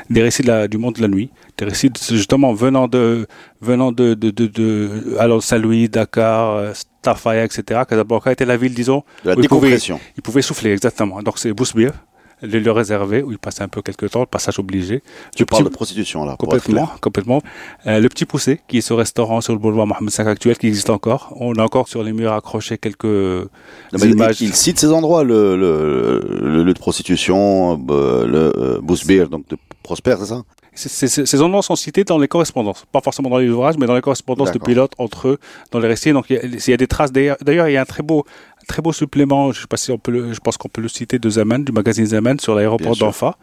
des 0.09 0.21
récits 0.21 0.43
de 0.43 0.47
la, 0.47 0.67
du 0.67 0.77
monde 0.77 0.95
de 0.95 1.01
la 1.01 1.07
nuit, 1.07 1.29
des 1.57 1.65
récits 1.65 1.89
de, 1.89 1.97
justement 1.97 2.53
venant 2.53 2.87
de 2.87 3.27
venant 3.61 3.91
de 3.91 4.13
de, 4.13 4.29
de, 4.29 4.47
de 4.47 5.15
alors 5.19 5.41
Saint-Louis, 5.41 5.89
Dakar, 5.89 6.55
euh, 6.55 6.73
Tafaya, 7.01 7.43
etc. 7.43 7.81
Casablanca 7.87 8.31
était 8.31 8.45
la 8.45 8.57
ville, 8.57 8.73
disons, 8.73 9.03
de 9.23 9.29
la 9.29 9.37
où 9.37 9.41
il 9.41 9.49
pouvait, 9.49 9.77
il 9.77 10.21
pouvait 10.23 10.41
souffler 10.41 10.71
exactement. 10.71 11.21
Donc 11.21 11.39
c'est 11.39 11.53
Bousbir, 11.53 11.93
le, 12.41 12.59
le 12.59 12.71
réservé 12.71 13.23
où 13.23 13.31
il 13.31 13.37
passait 13.37 13.63
un 13.63 13.67
peu 13.67 13.81
quelques 13.81 14.11
temps, 14.11 14.21
le 14.21 14.25
passage 14.25 14.59
obligé. 14.59 15.01
Tu 15.35 15.45
parles 15.45 15.63
de 15.63 15.69
prostitution 15.69 16.25
là. 16.25 16.35
Complètement, 16.37 16.89
complètement. 17.01 17.41
Euh, 17.85 17.99
le 17.99 18.09
petit 18.09 18.25
poussé, 18.25 18.61
qui 18.67 18.77
est 18.77 18.81
ce 18.81 18.93
restaurant 18.93 19.41
sur 19.41 19.53
le 19.53 19.59
boulevard 19.59 19.87
Mohamed 19.87 20.11
V 20.11 20.27
actuel, 20.27 20.57
qui 20.57 20.67
existe 20.67 20.89
encore. 20.89 21.33
On 21.39 21.53
a 21.55 21.63
encore 21.63 21.87
sur 21.87 22.03
les 22.03 22.13
murs 22.13 22.33
accroché 22.33 22.77
quelques 22.77 23.05
non, 23.05 23.47
images. 23.93 24.41
Il, 24.41 24.49
il, 24.49 24.55
cite 24.55 24.79
ces 24.79 24.91
endroits, 24.91 25.23
le, 25.23 25.55
le, 25.55 26.21
le, 26.41 26.63
le 26.63 26.73
de 26.73 26.79
prostitution, 26.79 27.83
euh, 27.89 28.25
le 28.25 28.53
euh, 28.57 28.79
Bousbir, 28.81 29.29
donc 29.29 29.47
de 29.49 29.57
Prosper, 29.83 30.15
c'est 30.19 30.25
ça? 30.25 30.43
Ces 30.75 31.41
endroits 31.41 31.63
sont 31.63 31.75
cités 31.75 32.03
dans 32.03 32.19
les 32.19 32.27
correspondances, 32.27 32.85
pas 32.91 33.01
forcément 33.01 33.31
dans 33.31 33.39
les 33.39 33.49
ouvrages, 33.49 33.77
mais 33.79 33.87
dans 33.87 33.95
les 33.95 34.01
correspondances 34.01 34.51
de 34.51 34.59
pilotes 34.59 34.93
entre 34.99 35.29
eux, 35.29 35.39
dans 35.71 35.79
les 35.79 35.87
récits. 35.87 36.11
Donc 36.11 36.29
il 36.29 36.35
y 36.35 36.39
a, 36.39 36.45
il 36.45 36.69
y 36.69 36.73
a 36.73 36.77
des 36.77 36.85
traces. 36.85 37.11
D'ailleurs, 37.11 37.67
il 37.67 37.73
y 37.73 37.77
a 37.77 37.81
un 37.81 37.85
très 37.85 38.03
beau, 38.03 38.25
très 38.67 38.83
beau 38.83 38.93
supplément. 38.93 39.51
Je 39.51 39.61
sais 39.61 39.67
pas 39.67 39.77
si 39.77 39.91
on 39.91 39.97
peut, 39.97 40.11
le, 40.11 40.33
je 40.33 40.39
pense 40.39 40.55
qu'on 40.55 40.69
peut 40.69 40.81
le 40.81 40.87
citer 40.87 41.17
de 41.17 41.29
Zaman, 41.31 41.63
du 41.63 41.71
magazine 41.71 42.05
Zaman 42.05 42.37
sur 42.39 42.53
l'aéroport 42.53 42.95
d'Anfa, 42.95 43.37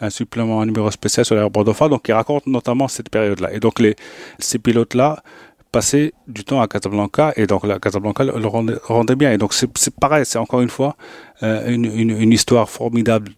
un 0.00 0.10
supplément, 0.10 0.60
un 0.60 0.66
numéro 0.66 0.90
spécial 0.90 1.24
sur 1.24 1.36
l'aéroport 1.36 1.62
d'Anfa, 1.62 1.88
donc 1.88 2.02
qui 2.02 2.12
raconte 2.12 2.48
notamment 2.48 2.88
cette 2.88 3.08
période-là. 3.08 3.52
Et 3.52 3.60
donc 3.60 3.78
les, 3.78 3.94
ces 4.40 4.58
pilotes-là 4.58 5.22
passaient 5.70 6.12
du 6.26 6.42
temps 6.42 6.60
à 6.60 6.66
Casablanca 6.66 7.32
et 7.36 7.46
donc 7.46 7.64
la 7.64 7.78
Casablanca 7.78 8.24
le 8.24 8.46
rendait, 8.48 8.74
rendait 8.82 9.14
bien. 9.14 9.30
Et 9.30 9.38
donc 9.38 9.54
c'est 9.54 9.94
pareil, 9.94 10.26
c'est 10.26 10.38
encore 10.38 10.60
une 10.60 10.70
fois 10.70 10.96
euh, 11.44 11.70
une, 11.70 11.84
une, 11.84 12.10
une 12.10 12.32
histoire 12.32 12.68
formidable 12.68 13.30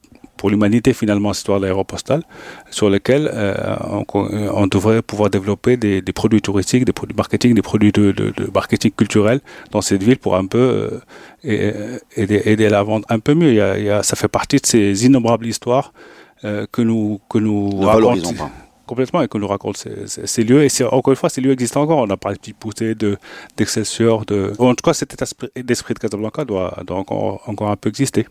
pour 0.42 0.50
l'humanité 0.50 0.92
finalement, 0.92 1.32
cette 1.32 1.42
histoire 1.42 1.60
de 1.60 1.66
l'aéropostale, 1.66 2.24
sur 2.68 2.90
lequel 2.90 3.30
euh, 3.32 3.54
on, 3.88 4.04
on, 4.12 4.66
devrait 4.66 5.00
pouvoir 5.00 5.30
développer 5.30 5.76
des, 5.76 6.02
des, 6.02 6.12
produits 6.12 6.42
touristiques, 6.42 6.84
des 6.84 6.92
produits 6.92 7.16
marketing, 7.16 7.54
des 7.54 7.62
produits 7.62 7.92
de, 7.92 8.10
de, 8.10 8.30
de 8.36 8.50
marketing 8.52 8.90
culturel 8.90 9.38
dans 9.70 9.82
cette 9.82 10.02
ville 10.02 10.18
pour 10.18 10.34
un 10.34 10.46
peu 10.46 11.00
euh, 11.44 11.98
aider, 12.16 12.42
aider, 12.44 12.66
à 12.66 12.70
la 12.70 12.82
vendre 12.82 13.06
un 13.08 13.20
peu 13.20 13.34
mieux. 13.34 13.50
Il 13.50 13.54
y, 13.54 13.60
a, 13.60 13.78
il 13.78 13.84
y 13.84 13.90
a, 13.90 14.02
ça 14.02 14.16
fait 14.16 14.26
partie 14.26 14.56
de 14.56 14.66
ces 14.66 15.06
innombrables 15.06 15.46
histoires 15.46 15.92
euh, 16.42 16.66
que 16.72 16.82
nous 16.82 17.20
que 17.30 17.38
nous 17.38 17.78
racontons 17.78 18.34
complètement 18.84 19.22
et 19.22 19.28
que 19.28 19.38
nous 19.38 19.46
raconte 19.46 19.76
ces, 19.76 20.08
ces, 20.08 20.26
ces 20.26 20.42
lieux. 20.42 20.64
Et 20.64 20.84
encore 20.90 21.12
une 21.12 21.16
fois, 21.22 21.28
ces 21.28 21.40
lieux 21.40 21.52
existent 21.52 21.82
encore. 21.82 21.98
On 21.98 22.10
a 22.10 22.16
parlé 22.16 22.34
de 22.34 22.40
Petit 22.40 22.52
Poussé, 22.52 22.96
de, 22.96 23.16
d'Excelsior, 23.56 24.26
de... 24.26 24.52
en 24.58 24.74
tout 24.74 24.82
cas, 24.82 24.92
cet 24.92 25.14
état 25.14 25.26
d'esprit 25.54 25.94
de 25.94 26.00
Casablanca 26.00 26.44
doit, 26.44 26.82
doit 26.84 26.96
encore, 26.96 27.42
encore 27.46 27.70
un 27.70 27.76
peu 27.76 27.90
exister. 27.90 28.26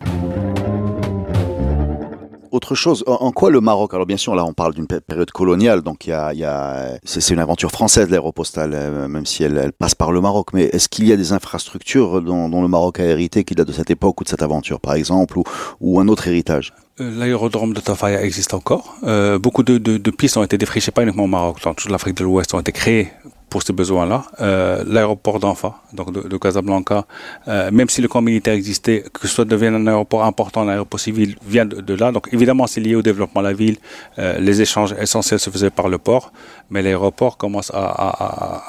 Autre 2.52 2.76
chose, 2.76 3.06
en, 3.08 3.32
quoi 3.32 3.50
le 3.50 3.62
Maroc 3.62 3.94
Alors 3.94 4.06
bien 4.06 4.18
sûr, 4.18 4.36
là 4.36 4.44
on 4.44 4.52
parle 4.52 4.74
d'une 4.74 4.86
période 4.86 5.32
coloniale, 5.32 5.82
donc 5.82 6.06
il 6.06 6.10
y 6.10 6.44
a, 6.44 7.00
c'est 7.06 7.30
une 7.30 7.40
aventure 7.40 7.72
française 7.72 8.10
l'aéropostale, 8.10 8.72
euh, 8.74 9.08
même 9.08 9.26
si 9.26 9.44
elle, 9.44 9.72
passe 9.72 9.96
par 9.96 10.12
le 10.12 10.20
Maroc. 10.20 10.50
Mais 10.54 10.64
est-ce 10.64 10.90
qu'il 10.90 11.08
y 11.08 11.14
a 11.14 11.16
des 11.16 11.32
infrastructures 11.32 12.22
dont, 12.22 12.62
le 12.62 12.68
Maroc 12.68 13.00
a 13.00 13.06
hérité 13.06 13.46
qui 13.46 13.56
date 13.56 13.70
de 13.70 13.72
cette 13.72 13.90
époque 13.90 14.20
ou 14.20 14.26
de 14.26 14.30
cette 14.30 14.42
aventure, 14.42 14.82
par 14.82 14.96
exemple, 14.96 15.40
ou, 15.80 16.00
un 16.02 16.10
autre 16.10 16.28
héritage? 16.28 16.74
Euh, 17.00 17.18
L'aérodrome 17.18 17.74
de 17.74 17.80
Tafaya 17.80 18.22
existe 18.22 18.54
encore. 18.54 18.98
Euh, 19.04 19.40
beaucoup 19.40 19.64
de, 19.64 19.78
de, 19.78 19.96
de, 19.96 20.12
pistes 20.12 20.36
ont 20.36 20.44
été 20.44 20.58
défrichées, 20.58 20.92
pas 20.92 21.04
uniquement 21.04 21.24
au 21.24 21.28
Maroc, 21.28 21.60
dans 21.64 21.74
toute 21.74 21.90
l'Afrique 21.90 22.18
de 22.18 22.26
l'Ouest, 22.26 22.54
ont 22.54 22.60
été 22.60 22.74
créées 22.74 23.12
pour 23.52 23.62
ces 23.64 23.74
besoins-là. 23.74 24.24
Euh, 24.40 24.84
L'aéroport 24.88 25.38
d'Anfa, 25.40 25.76
donc 25.92 26.14
de, 26.14 26.22
de 26.28 26.38
Casablanca, 26.38 27.06
euh, 27.50 27.70
même 27.70 27.90
si 27.90 28.02
le 28.02 28.08
camp 28.08 28.22
militaire 28.22 28.54
existait, 28.54 29.04
que 29.14 29.28
ce 29.28 29.34
soit 29.36 29.46
devienne 29.46 29.76
un 29.76 29.86
aéroport 29.88 30.24
important, 30.24 30.62
un 30.62 30.70
aéroport 30.70 31.02
civil, 31.02 31.36
vient 31.46 31.66
de, 31.66 31.82
de 31.82 31.94
là. 31.94 32.14
Donc 32.14 32.30
évidemment, 32.32 32.66
c'est 32.66 32.80
lié 32.80 32.96
au 32.96 33.02
développement 33.02 33.42
de 33.42 33.48
la 33.48 33.54
ville. 33.54 33.78
Euh, 34.20 34.40
les 34.40 34.62
échanges 34.62 34.96
essentiels 35.06 35.42
se 35.42 35.50
faisaient 35.50 35.70
par 35.70 35.90
le 35.90 35.98
port, 35.98 36.32
mais 36.70 36.82
l'aéroport 36.82 37.36
commence 37.38 37.72
à, 37.72 37.86
à, 38.08 38.10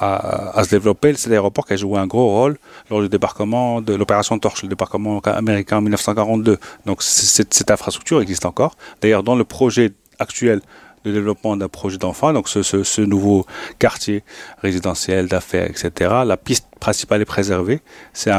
à, 0.06 0.58
à, 0.58 0.64
se 0.64 0.70
développer. 0.70 1.14
C'est 1.14 1.30
l'aéroport 1.30 1.64
qui 1.64 1.74
a 1.74 1.76
joué 1.76 2.00
un 2.00 2.08
gros 2.08 2.28
rôle 2.36 2.58
lors 2.90 3.00
du 3.02 3.08
débarquement 3.08 3.80
de 3.80 3.94
l'opération 3.94 4.36
Torche, 4.40 4.64
le 4.64 4.68
débarquement 4.68 5.20
américain 5.20 5.76
en 5.76 5.82
1942. 5.82 6.58
Donc 6.86 7.04
cette, 7.04 7.54
cette 7.54 7.70
infrastructure 7.70 8.20
existe 8.20 8.46
encore. 8.46 8.74
D'ailleurs, 9.00 9.22
dans 9.22 9.36
le 9.36 9.44
projet 9.44 9.92
actuel 10.18 10.60
de 11.04 11.12
développement 11.12 11.56
d'un 11.56 11.68
projet 11.68 11.98
d'enfant, 11.98 12.32
donc 12.32 12.48
ce, 12.48 12.62
ce, 12.62 12.82
ce, 12.82 13.00
nouveau 13.00 13.46
quartier 13.78 14.22
résidentiel, 14.58 15.26
d'affaires, 15.26 15.68
etc. 15.68 16.10
La 16.24 16.36
piste 16.36 16.66
principale 16.80 17.22
est 17.22 17.26
préservée. 17.26 17.80
C'est 18.12 18.32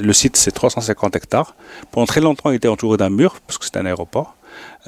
le 0.00 0.12
site, 0.12 0.36
c'est 0.36 0.52
350 0.52 1.16
hectares. 1.16 1.54
Pendant 1.90 2.06
très 2.06 2.20
longtemps, 2.20 2.50
il 2.50 2.56
était 2.56 2.68
entouré 2.68 2.96
d'un 2.96 3.10
mur, 3.10 3.40
parce 3.46 3.58
que 3.58 3.64
c'est 3.64 3.76
un 3.76 3.86
aéroport. 3.86 4.36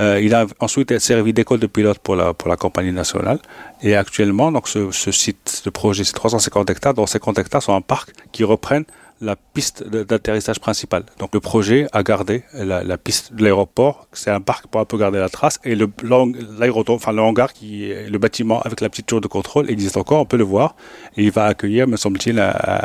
Euh, 0.01 0.21
il 0.21 0.35
a 0.35 0.47
ensuite 0.61 0.99
servi 0.99 1.33
d'école 1.33 1.61
de 1.61 1.67
pilote 1.67 1.99
pour 1.99 2.17
la, 2.17 2.35
pour 2.35 2.49
la 2.49 2.57
compagnie 2.57 2.93
nationale. 2.93 3.39
Et 3.83 3.95
actuellement, 3.97 4.51
donc 4.51 4.69
ce, 4.69 4.91
ce 4.91 5.13
site, 5.13 5.63
ce 5.65 5.71
projet, 5.71 6.05
c'est 6.05 6.15
350 6.15 6.71
hectares, 6.71 6.95
dont 6.95 7.07
50 7.07 7.39
hectares 7.39 7.63
sont 7.63 7.75
un 7.75 7.81
parc 7.81 8.13
qui 8.33 8.45
reprennent 8.45 8.85
la 9.23 9.37
piste 9.37 9.89
d'atterrissage 9.89 10.59
principale. 10.59 11.05
Donc 11.19 11.33
le 11.33 11.41
projet 11.41 11.87
a 11.93 12.03
gardé 12.03 12.43
la, 12.53 12.99
piste 12.99 13.33
de 13.35 13.43
l'aéroport, 13.45 14.09
c'est 14.13 14.31
un 14.31 14.41
parc 14.41 14.67
pour 14.67 14.81
un 14.81 14.85
peu 14.85 14.99
garder 14.99 15.19
la 15.19 15.29
trace, 15.29 15.61
et 15.65 15.75
le 15.75 15.89
l'aérodrome, 16.59 16.97
enfin 16.97 17.13
le 17.13 17.23
hangar 17.23 17.53
qui 17.53 17.89
le 17.89 18.19
bâtiment 18.19 18.61
avec 18.63 18.81
la 18.81 18.89
petite 18.89 19.07
tour 19.07 19.21
de 19.21 19.29
contrôle 19.29 19.71
existe 19.71 19.97
encore, 19.97 20.21
on 20.21 20.25
peut 20.25 20.37
le 20.37 20.45
voir, 20.45 20.75
et 21.17 21.23
il 21.23 21.31
va 21.31 21.45
accueillir, 21.45 21.87
me 21.87 21.97
semble-t-il, 21.97 22.35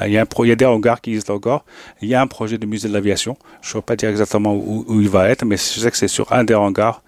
il 0.06 0.12
y 0.12 0.18
a 0.18 0.22
un 0.22 0.28
il 0.44 0.50
y 0.50 0.52
a 0.52 0.56
des 0.56 0.66
hangars 0.66 1.02
qui 1.02 1.10
existent 1.12 1.34
encore, 1.34 1.66
il 2.02 2.08
y 2.08 2.14
a 2.14 2.22
un 2.22 2.28
projet 2.28 2.58
de 2.58 2.66
musée 2.66 2.88
de 2.88 2.94
l'aviation, 2.94 3.36
je 3.62 3.70
ne 3.70 3.74
sais 3.74 3.82
pas 3.82 3.96
dire 3.96 4.10
exactement 4.10 4.54
où, 4.54 4.86
où, 4.88 5.02
il 5.02 5.10
va 5.10 5.30
être, 5.30 5.44
mais 5.44 5.58
je 5.58 5.80
sais 5.80 5.90
que 5.90 5.98
c'est 5.98 6.08
sur 6.08 6.32
un 6.32 6.44
des 6.44 6.54
hangars 6.54 7.02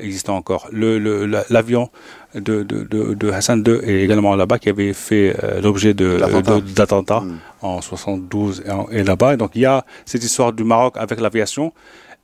existant 0.00 0.36
encore. 0.36 0.68
L'avion 0.72 1.90
le, 2.34 2.40
de, 2.40 2.62
de, 2.62 2.84
de, 2.84 3.14
de, 3.14 3.30
Hassan 3.30 3.64
II 3.66 3.74
est 3.82 4.02
également 4.02 4.34
là-bas, 4.36 4.58
qui 4.58 4.68
avait 4.68 4.92
fait 4.92 5.36
euh, 5.42 5.60
l'objet 5.60 5.94
d'attentats 5.94 7.20
mmh. 7.20 7.38
en 7.62 7.80
72 7.80 8.62
et, 8.92 8.98
et 8.98 9.02
là-bas. 9.02 9.36
Donc 9.36 9.52
il 9.54 9.62
y 9.62 9.66
a 9.66 9.84
cette 10.04 10.22
histoire 10.22 10.52
du 10.52 10.64
Maroc 10.64 10.94
avec 10.96 11.20
l'aviation 11.20 11.72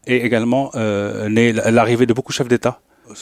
et 0.07 0.25
également 0.25 0.71
euh, 0.75 1.29
l'arrivée 1.71 2.07
de 2.07 2.13
beaucoup 2.13 2.33
de 2.33 2.37
chefs 2.37 2.49
d'État 2.49 2.81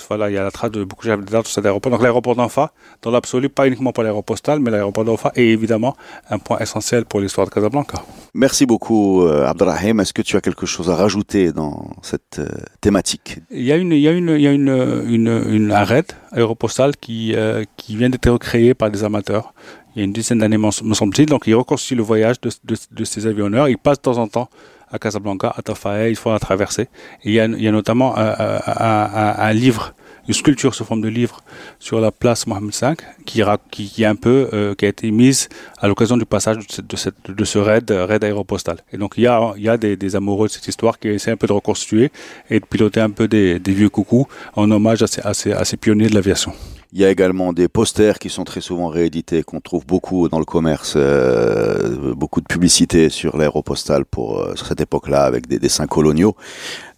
voilà, 0.09 0.31
il 0.31 0.35
y 0.35 0.39
a 0.39 0.43
la 0.43 0.51
trace 0.51 0.71
de 0.71 0.85
beaucoup 0.85 1.07
de 1.07 1.15
dans 1.15 1.43
cet 1.45 1.65
aéroport. 1.65 1.91
Donc 1.93 2.03
l'aéroport 2.03 2.35
d'Anfa, 2.37 2.73
dans 3.03 3.11
l'absolu, 3.11 3.49
pas 3.49 3.67
uniquement 3.67 3.93
pour 3.93 4.03
l'aéroport 4.03 4.37
mais 4.61 4.71
l'aéroport 4.71 5.05
d'Anfa 5.05 5.33
est 5.35 5.47
évidemment 5.47 5.97
un 6.31 6.39
point 6.39 6.59
essentiel 6.59 7.05
pour 7.05 7.21
l'histoire 7.21 7.47
de 7.47 7.53
Casablanca. 7.53 8.03
Merci 8.35 8.67
beaucoup, 8.67 9.23
euh, 9.23 9.47
Abdelrahim. 9.47 10.01
Est-ce 10.01 10.13
que 10.13 10.23
tu 10.23 10.37
as 10.37 10.41
quelque 10.41 10.67
chose 10.67 10.91
à 10.91 10.97
rajouter 10.97 11.53
dans 11.53 11.91
cette 12.03 12.39
euh, 12.39 12.49
thématique? 12.81 13.41
Il 13.51 13.63
y 13.65 13.73
a 13.73 13.77
une, 13.77 13.93
il 13.93 14.01
y 14.01 14.09
a 14.09 14.13
une, 14.13 14.31
il 14.31 14.41
y 14.41 14.47
a 14.47 14.53
une, 14.53 15.05
une, 15.07 15.45
une 15.49 15.71
arrête 15.71 16.17
aéropostale 16.33 16.97
qui, 16.97 17.35
euh, 17.35 17.65
qui 17.77 17.97
vient 17.97 18.11
d'être 18.11 18.39
créée 18.39 18.75
par 18.75 18.91
des 18.91 19.05
amateurs. 19.05 19.55
Il 19.95 20.01
y 20.01 20.03
a 20.03 20.05
une 20.07 20.13
dizaine 20.13 20.39
d'années, 20.39 20.59
me 20.59 20.95
semble-t-il. 20.95 21.29
Donc, 21.29 21.47
ils 21.47 21.55
reconstituent 21.55 21.95
le 21.95 22.03
voyage 22.03 22.41
de, 22.41 22.51
de, 22.65 22.77
de 22.91 23.05
ces 23.05 23.29
avionneurs. 23.29 23.69
Ils 23.69 23.79
passent 23.79 23.99
de 23.99 24.03
temps 24.03 24.19
en 24.19 24.27
temps 24.27 24.49
à 24.91 24.99
Casablanca, 24.99 25.53
à 25.57 25.63
Tafaï, 25.63 26.11
il 26.11 26.17
faut 26.17 26.33
la 26.33 26.39
traverser. 26.39 26.89
Il, 27.25 27.33
y 27.33 27.41
a, 27.41 27.47
il 27.47 27.63
y 27.63 27.69
a 27.69 27.73
notamment 27.73 28.17
un, 28.17 28.35
un, 28.67 29.35
un, 29.39 29.53
livre, 29.53 29.95
une 30.29 30.35
sculpture 30.35 30.75
sous 30.75 30.85
forme 30.85 31.01
de 31.01 31.09
livre 31.09 31.43
sur 31.79 32.01
la 32.01 32.11
place 32.11 32.47
Mohamed 32.47 32.75
V 32.75 32.95
qui, 33.25 33.43
qui, 33.71 33.91
qui, 33.91 34.03
est 34.03 34.07
un 34.07 34.17
peu, 34.17 34.49
euh, 34.53 34.75
qui 34.75 34.85
a 34.85 34.89
été 34.89 35.11
mise 35.11 35.49
à 35.79 35.89
l'occasion 35.89 36.17
du 36.17 36.27
passage 36.27 36.59
de, 36.59 36.65
cette, 36.69 36.87
de, 36.87 36.97
cette, 36.97 37.31
de, 37.31 37.45
ce 37.45 37.59
raid, 37.59 37.91
raid 37.91 38.23
aéropostal. 38.25 38.79
Et 38.93 38.97
donc 38.97 39.15
il 39.17 39.25
y 39.25 39.27
a, 39.27 39.53
il 39.57 39.63
y 39.63 39.69
a 39.69 39.77
des, 39.77 39.97
des, 39.97 40.17
amoureux 40.17 40.49
de 40.49 40.53
cette 40.53 40.69
histoire 40.69 40.99
qui 40.99 41.09
essaient 41.09 41.33
un 41.33 41.37
peu 41.37 41.47
de 41.47 41.53
reconstituer 41.53 42.11
et 42.51 42.61
de 42.61 42.65
piloter 42.65 43.01
un 43.01 43.11
peu 43.11 43.29
des, 43.29 43.59
des 43.59 43.73
vieux 43.73 43.91
coucous 43.91 44.27
en 44.55 44.71
hommage 44.71 45.03
à 45.03 45.07
ces, 45.07 45.21
à 45.23 45.35
ces, 45.35 45.53
à 45.53 45.65
ces 45.65 45.77
pionniers 45.77 46.09
de 46.09 46.15
l'aviation. 46.15 46.53
Il 46.97 47.01
y 47.01 47.05
a 47.05 47.11
également 47.11 47.53
des 47.53 47.67
posters 47.67 48.21
qui 48.21 48.31
sont 48.31 48.45
très 48.45 48.61
souvent 48.61 48.87
réédités, 48.87 49.43
qu'on 49.43 49.61
trouve 49.61 49.85
beaucoup 49.85 50.29
dans 50.29 50.39
le 50.39 50.45
commerce, 50.45 50.95
euh, 50.97 52.15
beaucoup 52.15 52.41
de 52.41 52.47
publicité 52.47 53.09
sur 53.09 53.37
l'aéropostale 53.37 54.05
pour 54.05 54.39
euh, 54.39 54.55
sur 54.55 54.69
cette 54.69 54.81
époque-là 54.81 55.25
avec 55.25 55.49
des 55.49 55.59
dessins 55.59 55.89
coloniaux. 55.89 56.37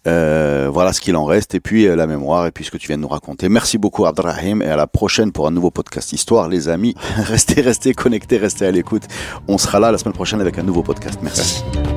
Euh, 0.05 0.69
voilà 0.71 0.93
ce 0.93 1.01
qu'il 1.01 1.15
en 1.15 1.25
reste 1.25 1.55
et 1.55 1.59
puis 1.59 1.87
euh, 1.87 1.95
la 1.95 2.05
mémoire 2.05 2.45
et 2.45 2.51
puis 2.51 2.63
ce 2.63 2.69
que 2.69 2.77
tu 2.77 2.85
viens 2.87 2.97
de 2.97 3.01
nous 3.01 3.07
raconter. 3.07 3.49
Merci 3.49 3.79
beaucoup 3.79 4.05
Abdrahim 4.05 4.61
et 4.61 4.69
à 4.69 4.75
la 4.75 4.85
prochaine 4.85 5.31
pour 5.31 5.47
un 5.47 5.51
nouveau 5.51 5.71
podcast 5.71 6.13
Histoire 6.13 6.47
les 6.47 6.69
amis. 6.69 6.93
restez 7.17 7.61
restez 7.61 7.95
connectés, 7.95 8.37
restez 8.37 8.67
à 8.67 8.71
l'écoute. 8.71 9.03
On 9.47 9.57
sera 9.57 9.79
là 9.79 9.91
la 9.91 9.97
semaine 9.97 10.13
prochaine 10.13 10.41
avec 10.41 10.59
un 10.59 10.63
nouveau 10.63 10.83
podcast. 10.83 11.17
Merci. 11.23 11.63
Merci. 11.73 11.96